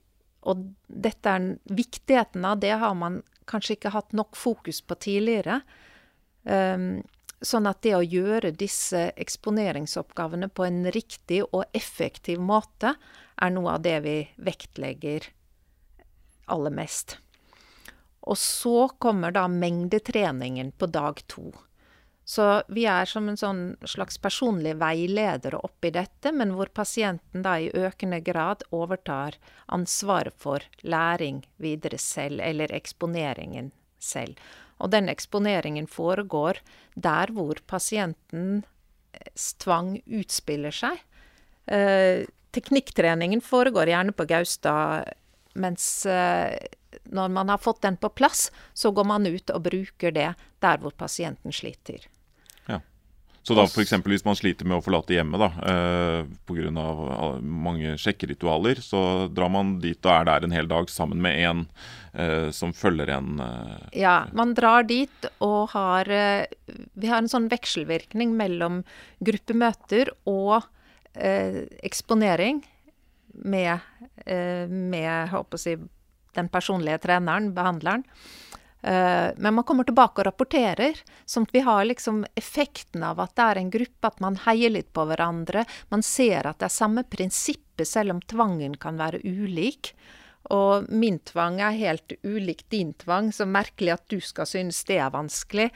Og 0.47 0.61
dette 0.87 1.27
er 1.27 1.59
viktigheten 1.67 2.45
av 2.47 2.61
det 2.63 2.71
har 2.79 2.95
man 2.95 3.17
kanskje 3.51 3.75
ikke 3.75 3.91
hatt 3.91 4.13
nok 4.15 4.37
fokus 4.39 4.79
på 4.79 4.95
tidligere. 4.95 5.57
Um, 6.45 7.03
sånn 7.43 7.67
at 7.67 7.81
det 7.83 7.97
å 7.97 8.05
gjøre 8.05 8.53
disse 8.55 9.09
eksponeringsoppgavene 9.19 10.47
på 10.49 10.69
en 10.69 10.87
riktig 10.95 11.43
og 11.51 11.65
effektiv 11.75 12.39
måte, 12.39 12.95
er 13.37 13.51
noe 13.51 13.75
av 13.75 13.83
det 13.83 13.99
vi 14.07 14.17
vektlegger 14.39 15.27
aller 16.47 16.71
mest. 16.79 17.19
Og 18.27 18.39
så 18.39 18.89
kommer 19.03 19.35
da 19.35 19.49
mengdetreningen 19.51 20.73
på 20.79 20.89
dag 20.91 21.21
to. 21.27 21.51
Så 22.27 22.45
vi 22.75 22.89
er 22.91 23.07
som 23.07 23.29
en 23.31 23.39
sånn 23.39 23.61
slags 23.87 24.19
personlig 24.19 24.73
veileder 24.81 25.55
oppi 25.61 25.93
dette, 25.95 26.33
men 26.35 26.57
hvor 26.59 26.67
pasienten 26.75 27.45
da 27.45 27.55
i 27.63 27.71
økende 27.71 28.19
grad 28.27 28.65
overtar 28.75 29.37
ansvaret 29.71 30.35
for 30.43 30.65
læring 30.83 31.45
videre 31.63 32.01
selv, 32.03 32.43
eller 32.43 32.75
eksponeringen 32.75 33.71
selv. 34.03 34.35
Og 34.83 34.91
den 34.91 35.07
eksponeringen 35.09 35.87
foregår 35.87 36.59
der 36.99 37.31
hvor 37.37 37.63
pasientens 37.71 39.47
tvang 39.63 39.95
utspiller 40.05 40.75
seg. 40.75 40.99
Eh, 41.71 42.27
teknikktreningen 42.59 43.41
foregår 43.41 43.95
gjerne 43.95 44.17
på 44.19 44.27
Gaustad, 44.27 45.15
mens 45.55 45.87
eh, 46.11 46.59
når 47.07 47.31
man 47.39 47.55
har 47.55 47.63
fått 47.63 47.85
den 47.87 48.03
på 48.03 48.11
plass, 48.19 48.51
så 48.75 48.91
går 48.91 49.07
man 49.15 49.31
ut 49.31 49.55
og 49.55 49.63
bruker 49.71 50.11
det 50.11 50.33
der 50.59 50.83
hvor 50.83 50.91
pasienten 50.99 51.55
sliter. 51.55 52.11
Så 53.47 53.55
da 53.55 53.63
f.eks. 53.63 53.93
hvis 54.03 54.25
man 54.27 54.35
sliter 54.35 54.67
med 54.67 54.81
å 54.81 54.83
forlate 54.83 55.15
hjemmet 55.15 55.39
da, 55.39 55.49
eh, 55.71 56.25
pga. 56.49 56.87
mange 57.39 57.93
sjekkeritualer, 58.03 58.81
så 58.83 59.29
drar 59.31 59.53
man 59.55 59.77
dit 59.79 60.01
og 60.03 60.11
er 60.11 60.27
der 60.27 60.47
en 60.47 60.55
hel 60.57 60.67
dag 60.67 60.91
sammen 60.91 61.23
med 61.23 61.39
en 61.47 61.61
eh, 62.19 62.51
som 62.51 62.75
følger 62.75 63.13
en 63.15 63.39
eh. 63.45 63.85
Ja, 64.03 64.17
man 64.35 64.57
drar 64.59 64.83
dit 64.89 65.29
og 65.39 65.71
har 65.77 66.11
eh, 66.11 66.51
Vi 66.99 67.07
har 67.07 67.23
en 67.23 67.31
sånn 67.31 67.47
vekselvirkning 67.53 68.35
mellom 68.35 68.83
gruppemøter 69.23 70.11
og 70.27 70.67
eh, 71.15 71.63
eksponering 71.87 72.65
med, 73.47 73.79
eh, 74.27 74.67
med 74.67 75.31
håper 75.31 75.55
å 75.55 75.63
si, 75.69 75.77
den 76.35 76.51
personlige 76.51 76.99
treneren, 77.07 77.53
behandleren. 77.55 78.03
Eh, 78.87 79.31
men 79.37 79.55
man 79.55 79.65
kommer 79.67 79.85
tilbake 79.85 80.23
og 80.23 80.29
rapporterer, 80.29 80.99
sånn 81.27 81.49
at 81.49 81.55
vi 81.57 81.63
har 81.67 81.83
liksom 81.89 82.21
effekten 82.39 83.03
av 83.03 83.19
at 83.25 83.33
det 83.35 83.47
er 83.47 83.61
en 83.61 83.73
gruppe, 83.75 84.07
at 84.07 84.23
man 84.23 84.39
heier 84.45 84.71
litt 84.71 84.93
på 84.95 85.09
hverandre. 85.09 85.65
Man 85.91 86.07
ser 86.07 86.47
at 86.47 86.61
det 86.61 86.69
er 86.69 86.77
samme 86.77 87.03
prinsippet, 87.03 87.89
selv 87.89 88.15
om 88.15 88.23
tvangen 88.31 88.79
kan 88.79 89.01
være 89.01 89.25
ulik. 89.27 89.91
Og 90.55 90.87
min 90.95 91.19
tvang 91.27 91.59
er 91.59 91.75
helt 91.81 92.15
ulik 92.23 92.63
din 92.71 92.95
tvang, 92.95 93.33
så 93.35 93.49
merkelig 93.51 93.97
at 93.97 94.07
du 94.13 94.21
skal 94.23 94.47
synes 94.47 94.85
det 94.87 95.01
er 95.03 95.11
vanskelig. 95.11 95.73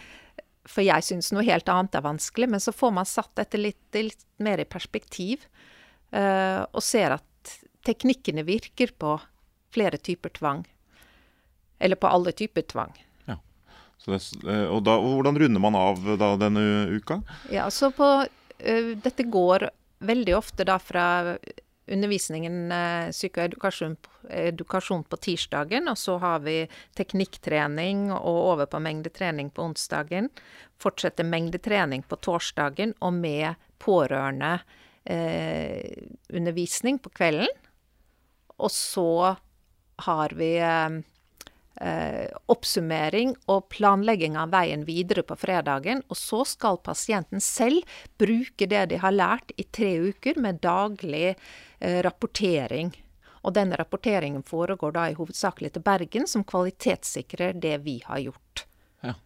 For 0.71 0.87
jeg 0.87 1.03
synes 1.03 1.33
noe 1.35 1.43
helt 1.49 1.69
annet 1.73 1.99
er 1.99 2.07
vanskelig. 2.07 2.47
Men 2.53 2.63
så 2.63 2.71
får 2.71 2.95
man 2.95 3.11
satt 3.11 3.35
dette 3.41 3.59
litt, 3.59 3.83
litt 3.97 4.23
mer 4.39 4.63
i 4.63 4.69
perspektiv, 4.71 5.49
uh, 6.15 6.63
og 6.71 6.85
ser 6.85 7.17
at 7.17 7.57
teknikkene 7.83 8.47
virker 8.47 8.95
på 8.95 9.17
flere 9.75 9.99
typer 9.99 10.31
tvang. 10.39 10.63
Eller 11.81 11.97
på 11.97 12.11
alle 12.11 12.35
typer 12.37 12.67
tvang. 12.69 12.93
Ja. 13.27 13.39
Det, 14.05 14.21
eh, 14.45 14.67
og, 14.69 14.85
da, 14.87 14.99
og, 15.01 15.19
hvordan 15.19 15.41
runder 15.43 15.65
man 15.65 15.79
av 15.79 16.05
da, 16.21 16.35
denne 16.41 16.65
uka? 16.93 17.21
Ja, 17.53 17.71
så 17.73 17.93
på 17.97 18.13
uh, 18.21 18.93
Dette 19.01 19.27
går 19.27 19.71
veldig 20.05 20.37
ofte 20.37 20.65
da 20.69 20.79
fra 20.81 21.07
undervisningen 21.91 22.71
uh, 22.71 23.11
psykoedukasjon 23.11 23.99
edukasjon 24.31 25.05
på 25.05 25.17
tirsdagen, 25.17 25.89
og 25.91 25.99
så 25.99 26.17
har 26.23 26.43
vi 26.45 26.65
teknikktrening 26.99 28.11
og 28.15 28.39
over 28.53 28.69
på 28.71 28.81
mengdetrening 28.83 29.51
på 29.55 29.65
onsdagen. 29.71 30.31
Fortsetter 30.81 31.27
mengdetrening 31.27 32.05
på 32.09 32.19
torsdagen, 32.23 32.95
og 33.01 33.17
med 33.19 33.59
pårørende 33.81 34.59
eh, 35.05 36.07
undervisning 36.29 37.01
på 37.03 37.13
kvelden. 37.17 37.51
Og 38.61 38.71
så 38.75 39.37
har 40.07 40.37
vi 40.37 40.55
eh, 40.61 41.01
eh, 41.81 42.29
oppsummering 42.53 43.35
og 43.51 43.69
planlegging 43.73 44.37
av 44.39 44.53
veien 44.55 44.85
videre 44.89 45.25
på 45.27 45.37
fredagen. 45.41 46.03
Og 46.09 46.19
så 46.19 46.45
skal 46.49 46.81
pasienten 46.85 47.43
selv 47.45 47.89
bruke 48.21 48.69
det 48.71 48.87
de 48.93 49.01
har 49.03 49.17
lært 49.17 49.55
i 49.57 49.65
tre 49.65 49.97
uker, 50.11 50.41
med 50.41 50.61
daglig 50.65 51.35
eh, 51.35 52.01
rapportering. 52.07 52.93
Og 53.41 53.57
denne 53.57 53.79
rapporteringen 53.81 54.45
foregår 54.45 54.93
da 54.97 55.09
i 55.09 55.17
hovedsakelig 55.17 55.73
til 55.75 55.85
Bergen, 55.85 56.29
som 56.29 56.45
kvalitetssikrer 56.45 57.57
det 57.61 57.79
vi 57.87 58.01
har 58.05 58.21
gjort. 58.27 58.67
Ja. 59.07 59.17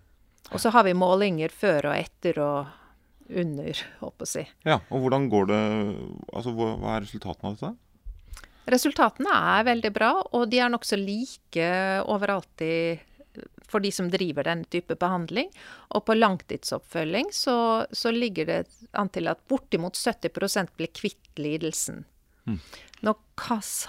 Og 0.52 0.62
så 0.62 0.70
har 0.74 0.86
vi 0.86 0.94
målinger 0.94 1.50
før 1.50 1.90
og 1.90 1.98
etter 1.98 2.38
og 2.42 2.80
under, 3.24 3.78
håper 4.02 4.26
jeg 4.26 4.28
å 4.28 4.30
si. 4.30 4.44
Ja, 4.68 4.78
og 4.92 5.06
hvordan 5.06 5.30
går 5.32 5.46
det 5.48 5.60
Altså, 6.36 6.52
hva 6.52 6.92
er 6.92 7.06
resultatene 7.06 7.50
av 7.50 7.56
dette? 7.56 7.72
Resultatene 8.70 9.33
er 9.59 9.66
veldig 9.66 9.90
bra, 9.92 10.12
og 10.33 10.46
de 10.53 10.61
er 10.62 10.72
nokså 10.72 10.96
like 11.00 11.66
overalt 12.09 12.64
i, 12.64 12.96
for 13.68 13.85
de 13.85 13.90
som 13.92 14.09
driver 14.12 14.46
denne 14.48 14.68
type 14.72 14.96
behandling. 15.00 15.50
Og 15.92 16.07
på 16.09 16.16
langtidsoppfølging 16.16 17.29
så, 17.35 17.57
så 17.92 18.14
ligger 18.14 18.48
det 18.48 18.62
an 18.96 19.12
til 19.12 19.29
at 19.33 19.42
bortimot 19.50 19.98
70% 20.00 20.72
blir 20.79 20.92
kvitt 20.96 21.40
lidelsen. 21.40 22.05
Mm. 22.48 22.59
Nå 23.05 23.14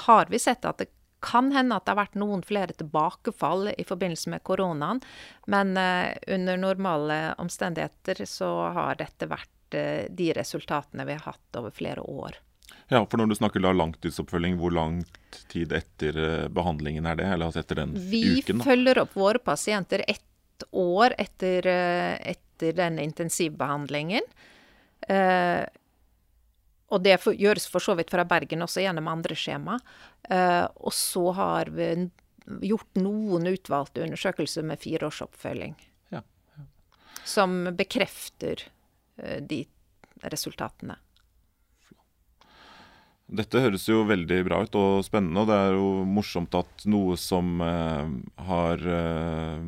har 0.07 0.31
vi 0.31 0.39
sett 0.39 0.67
at 0.67 0.83
det 0.83 0.91
kan 1.25 1.49
hende 1.55 1.77
at 1.77 1.85
det 1.85 1.95
har 1.95 2.03
vært 2.03 2.17
noen 2.19 2.43
flere 2.45 2.75
tilbakefall 2.77 3.71
i 3.73 3.85
forbindelse 3.87 4.29
med 4.33 4.43
koronaen, 4.45 5.01
men 5.49 5.73
uh, 5.79 6.11
under 6.35 6.59
normale 6.59 7.19
omstendigheter 7.41 8.25
så 8.29 8.51
har 8.75 8.99
dette 8.99 9.29
vært 9.31 9.77
uh, 9.77 10.05
de 10.09 10.29
resultatene 10.37 11.07
vi 11.07 11.17
har 11.17 11.25
hatt 11.31 11.61
over 11.61 11.73
flere 11.73 12.03
år. 12.05 12.37
Ja, 12.87 13.01
for 13.05 13.17
når 13.17 13.31
du 13.31 13.35
snakker 13.39 13.63
da 13.63 13.71
langtidsoppfølging, 13.73 14.59
hvor 14.61 14.73
lang 14.75 14.99
tid 15.49 15.73
etter 15.73 16.17
eh, 16.21 16.47
behandlingen 16.53 17.07
er 17.09 17.17
det? 17.19 17.29
Eller 17.33 17.49
altså 17.49 17.63
etter 17.63 17.81
den 17.81 17.95
Vi 17.97 18.21
uken? 18.39 18.61
Vi 18.61 18.67
følger 18.67 19.01
opp 19.01 19.15
våre 19.17 19.41
pasienter 19.41 20.05
ett 20.07 20.67
år 20.71 21.15
etter, 21.17 21.65
eh, 21.67 22.35
etter 22.35 22.77
den 22.77 22.99
intensivbehandlingen. 23.01 24.29
Eh, 25.07 25.65
og 26.93 27.01
det 27.01 27.17
for, 27.21 27.33
gjøres 27.33 27.65
for 27.69 27.83
så 27.83 27.95
vidt 27.97 28.13
fra 28.13 28.25
Bergen 28.29 28.63
også 28.65 28.83
gjennom 28.85 29.09
andre 29.09 29.37
skjema. 29.37 29.79
Eh, 30.29 30.65
og 30.77 30.93
så 30.93 31.25
har 31.35 31.71
vi 31.73 31.89
gjort 32.69 33.01
noen 33.01 33.49
utvalgte 33.49 34.03
undersøkelser 34.05 34.65
med 34.69 34.81
fireårsoppfølging. 34.83 35.73
Ja, 36.13 36.21
ja. 36.21 36.67
Som 37.25 37.63
bekrefter 37.77 38.67
eh, 39.17 39.41
de 39.41 39.63
resultatene. 40.29 40.99
Dette 43.25 43.57
høres 43.57 43.87
jo 43.89 44.03
veldig 44.05 44.43
bra 44.45 44.61
ut 44.61 44.75
og 44.77 45.03
spennende, 45.05 45.41
og 45.41 45.49
det 45.49 45.57
er 45.57 45.75
jo 45.79 45.89
morsomt 46.05 46.53
at 46.53 46.83
noe 46.85 47.15
som 47.17 47.57
eh, 47.63 48.09
har 48.45 48.83
eh, 48.85 49.63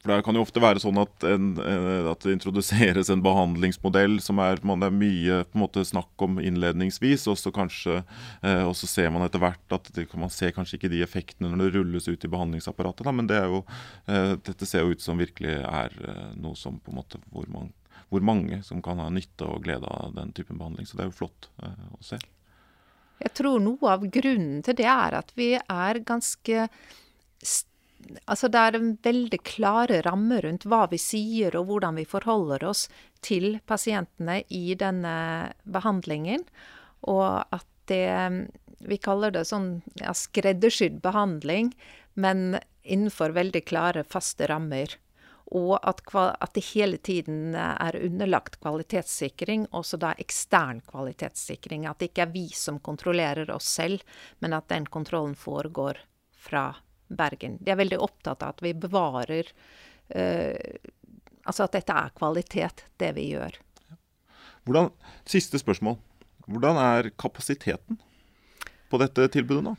For 0.00 0.14
det 0.14 0.24
kan 0.24 0.38
jo 0.38 0.44
ofte 0.46 0.62
være 0.64 0.80
sånn 0.80 0.96
at, 1.02 1.26
en, 1.28 1.50
eh, 1.60 2.08
at, 2.08 2.24
det 2.24 2.38
introduseres 2.38 3.10
en 3.12 3.20
behandlingsmodell 3.26 4.16
som 4.24 4.40
er, 4.40 4.62
man, 4.64 4.80
det 4.80 4.88
er 4.88 4.96
mye 5.02 5.42
på 5.50 5.58
en 5.58 5.64
måte 5.66 5.84
snakk 5.84 6.24
om 6.24 6.40
innledningsvis, 6.40 7.26
og 7.28 7.36
så 7.36 7.52
kanskje 7.52 7.98
eh, 7.98 8.64
og 8.64 8.72
så 8.80 8.88
ser 8.88 9.12
man 9.12 9.26
etter 9.26 9.44
hvert 9.44 9.76
at 9.76 9.92
det, 9.92 10.06
man 10.16 10.32
ser 10.32 10.56
kanskje 10.56 10.80
ikke 10.80 10.92
de 10.94 11.04
effektene 11.04 11.52
når 11.52 11.66
det 11.66 11.76
rulles 11.76 12.08
ut 12.08 12.24
i 12.24 12.32
behandlingsapparatet. 12.38 13.04
Da, 13.04 13.12
men 13.12 13.28
det 13.28 13.42
jo, 13.44 13.60
eh, 14.08 14.32
dette 14.48 14.70
ser 14.70 14.86
jo 14.86 14.96
ut 14.96 15.04
som 15.04 15.20
virkelig 15.20 15.60
er 15.60 16.00
eh, 16.08 16.24
noe 16.40 16.56
som 16.56 16.80
på 16.80 16.94
en 16.94 17.02
måte 17.02 17.20
hvor, 17.28 17.52
man, 17.52 17.68
hvor 18.08 18.24
mange 18.24 18.62
som 18.64 18.80
kan 18.80 19.04
ha 19.04 19.12
nytte 19.12 19.44
og 19.44 19.68
glede 19.68 19.92
av 19.92 20.16
den 20.16 20.32
typen 20.32 20.56
behandling. 20.56 20.88
Så 20.88 20.96
det 20.96 21.04
er 21.04 21.12
jo 21.12 21.18
flott 21.20 21.52
å 21.60 22.00
se. 22.00 22.16
Jeg 23.18 23.34
tror 23.38 23.58
noe 23.62 23.92
av 23.96 24.06
grunnen 24.14 24.62
til 24.66 24.76
det 24.78 24.88
er 24.90 25.18
at 25.18 25.34
vi 25.38 25.52
er 25.58 26.02
ganske 26.06 26.68
Altså 28.24 28.48
det 28.48 28.60
er 28.62 28.76
en 28.78 28.92
veldig 29.04 29.38
klare 29.44 29.98
rammer 30.06 30.44
rundt 30.46 30.64
hva 30.70 30.86
vi 30.88 31.00
sier 31.02 31.56
og 31.58 31.66
hvordan 31.68 31.98
vi 31.98 32.06
forholder 32.08 32.62
oss 32.64 32.86
til 33.26 33.58
pasientene 33.68 34.38
i 34.54 34.72
denne 34.78 35.50
behandlingen. 35.68 36.46
Og 37.10 37.42
at 37.52 37.66
det 37.90 38.48
Vi 38.78 38.96
kaller 39.02 39.32
det 39.34 39.42
sånn 39.48 39.82
ja, 39.98 40.12
skreddersydd 40.14 41.00
behandling, 41.02 41.72
men 42.14 42.60
innenfor 42.86 43.34
veldig 43.34 43.64
klare, 43.66 44.04
faste 44.06 44.46
rammer 44.46 44.94
og 45.50 45.78
at, 45.80 46.02
at, 46.14 46.50
det 46.54 46.64
hele 46.74 46.98
tiden 47.00 47.54
er 47.54 47.96
underlagt 48.04 48.58
kvalitetssikring, 48.60 49.66
også 49.72 49.96
da 50.00 50.12
ekstern 50.20 50.82
kvalitetssikring. 50.84 51.86
At 51.88 52.02
det 52.02 52.10
ikke 52.10 52.26
er 52.26 52.34
vi 52.34 52.48
som 52.52 52.80
kontrollerer 52.84 53.48
oss 53.54 53.70
selv, 53.78 54.04
men 54.44 54.52
at 54.52 54.68
den 54.68 54.86
kontrollen 54.86 55.36
foregår 55.38 56.02
fra 56.36 56.70
Bergen. 57.08 57.56
De 57.64 57.72
er 57.72 57.80
veldig 57.80 58.00
opptatt 58.04 58.44
av 58.44 58.56
at 58.56 58.64
vi 58.66 58.74
bevarer 58.76 59.48
uh, 60.14 60.86
Altså 61.48 61.64
at 61.64 61.78
dette 61.78 61.94
er 61.96 62.10
kvalitet, 62.12 62.82
det 63.00 63.08
vi 63.16 63.22
gjør. 63.30 63.54
Hvordan, 64.68 64.90
siste 65.24 65.56
spørsmål. 65.56 65.94
Hvordan 66.44 66.76
er 66.76 67.08
kapasiteten 67.16 67.96
på 68.92 69.00
dette 69.00 69.24
tilbudet 69.32 69.62
nå? 69.64 69.72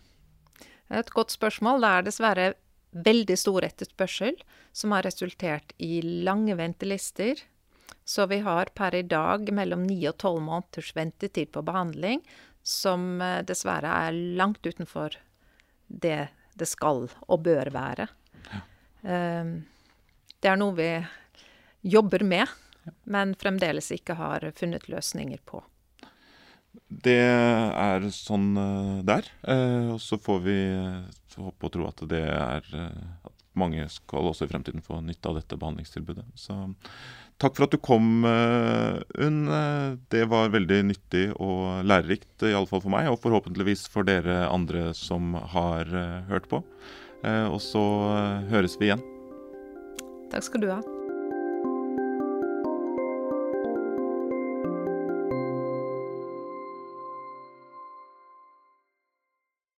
Et 0.89 1.12
godt 1.13 1.29
spørsmål. 1.29 1.86
Det 1.86 1.91
er 1.91 2.08
dessverre 2.08 2.47
veldig 2.91 3.38
stor 3.38 3.65
etterspørsel, 3.67 4.36
som 4.71 4.93
har 4.95 5.06
resultert 5.06 5.73
i 5.78 6.02
lange 6.02 6.56
ventelister. 6.58 7.41
Så 8.06 8.25
vi 8.30 8.39
har 8.45 8.71
per 8.73 8.95
i 8.95 9.04
dag 9.06 9.52
mellom 9.54 9.84
ni 9.86 9.99
og 10.10 10.17
tolv 10.21 10.41
måneders 10.45 10.95
ventetid 10.97 11.52
på 11.54 11.63
behandling, 11.65 12.23
som 12.63 13.21
eh, 13.21 13.41
dessverre 13.45 13.91
er 14.08 14.17
langt 14.39 14.65
utenfor 14.65 15.17
det 15.88 16.30
det 16.60 16.67
skal 16.67 17.06
og 17.08 17.43
bør 17.45 17.71
være. 17.71 18.08
Ja. 18.52 18.62
Eh, 19.13 19.52
det 20.39 20.52
er 20.52 20.60
noe 20.60 20.75
vi 20.75 20.89
jobber 21.93 22.23
med, 22.28 22.47
men 23.04 23.36
fremdeles 23.39 23.91
ikke 23.95 24.17
har 24.19 24.49
funnet 24.56 24.89
løsninger 24.91 25.39
på. 25.45 25.62
Det 26.89 27.19
er 27.21 28.05
sånn 28.13 28.53
det 29.05 29.19
er. 29.21 29.29
Og 29.93 29.99
så 30.03 30.17
får 30.21 30.39
vi 30.45 30.58
håpe 31.39 31.69
og 31.69 31.71
tro 31.71 31.86
at 31.88 32.01
det 32.12 32.25
er 32.27 32.65
at 32.65 33.36
mange 33.60 33.86
skal 33.91 34.29
også 34.29 34.45
i 34.47 34.51
fremtiden 34.51 34.84
få 34.86 34.99
nytte 35.03 35.29
av 35.29 35.38
dette 35.39 35.58
behandlingstilbudet. 35.60 36.25
Så 36.38 36.55
takk 37.41 37.55
for 37.58 37.65
at 37.65 37.73
du 37.73 37.79
kom, 37.82 38.25
Unn. 38.25 39.39
Det 40.12 40.25
var 40.32 40.53
veldig 40.53 40.82
nyttig 40.91 41.25
og 41.38 41.86
lærerikt, 41.88 42.45
iallfall 42.49 42.84
for 42.84 42.93
meg, 42.93 43.10
og 43.12 43.21
forhåpentligvis 43.23 43.88
for 43.91 44.08
dere 44.08 44.45
andre 44.49 44.89
som 44.97 45.34
har 45.55 45.89
hørt 46.29 46.51
på. 46.51 46.62
Og 47.23 47.60
så 47.63 47.84
høres 48.51 48.79
vi 48.79 48.91
igjen. 48.91 49.03
Takk 50.29 50.45
skal 50.45 50.63
du 50.63 50.71
ha. 50.75 50.98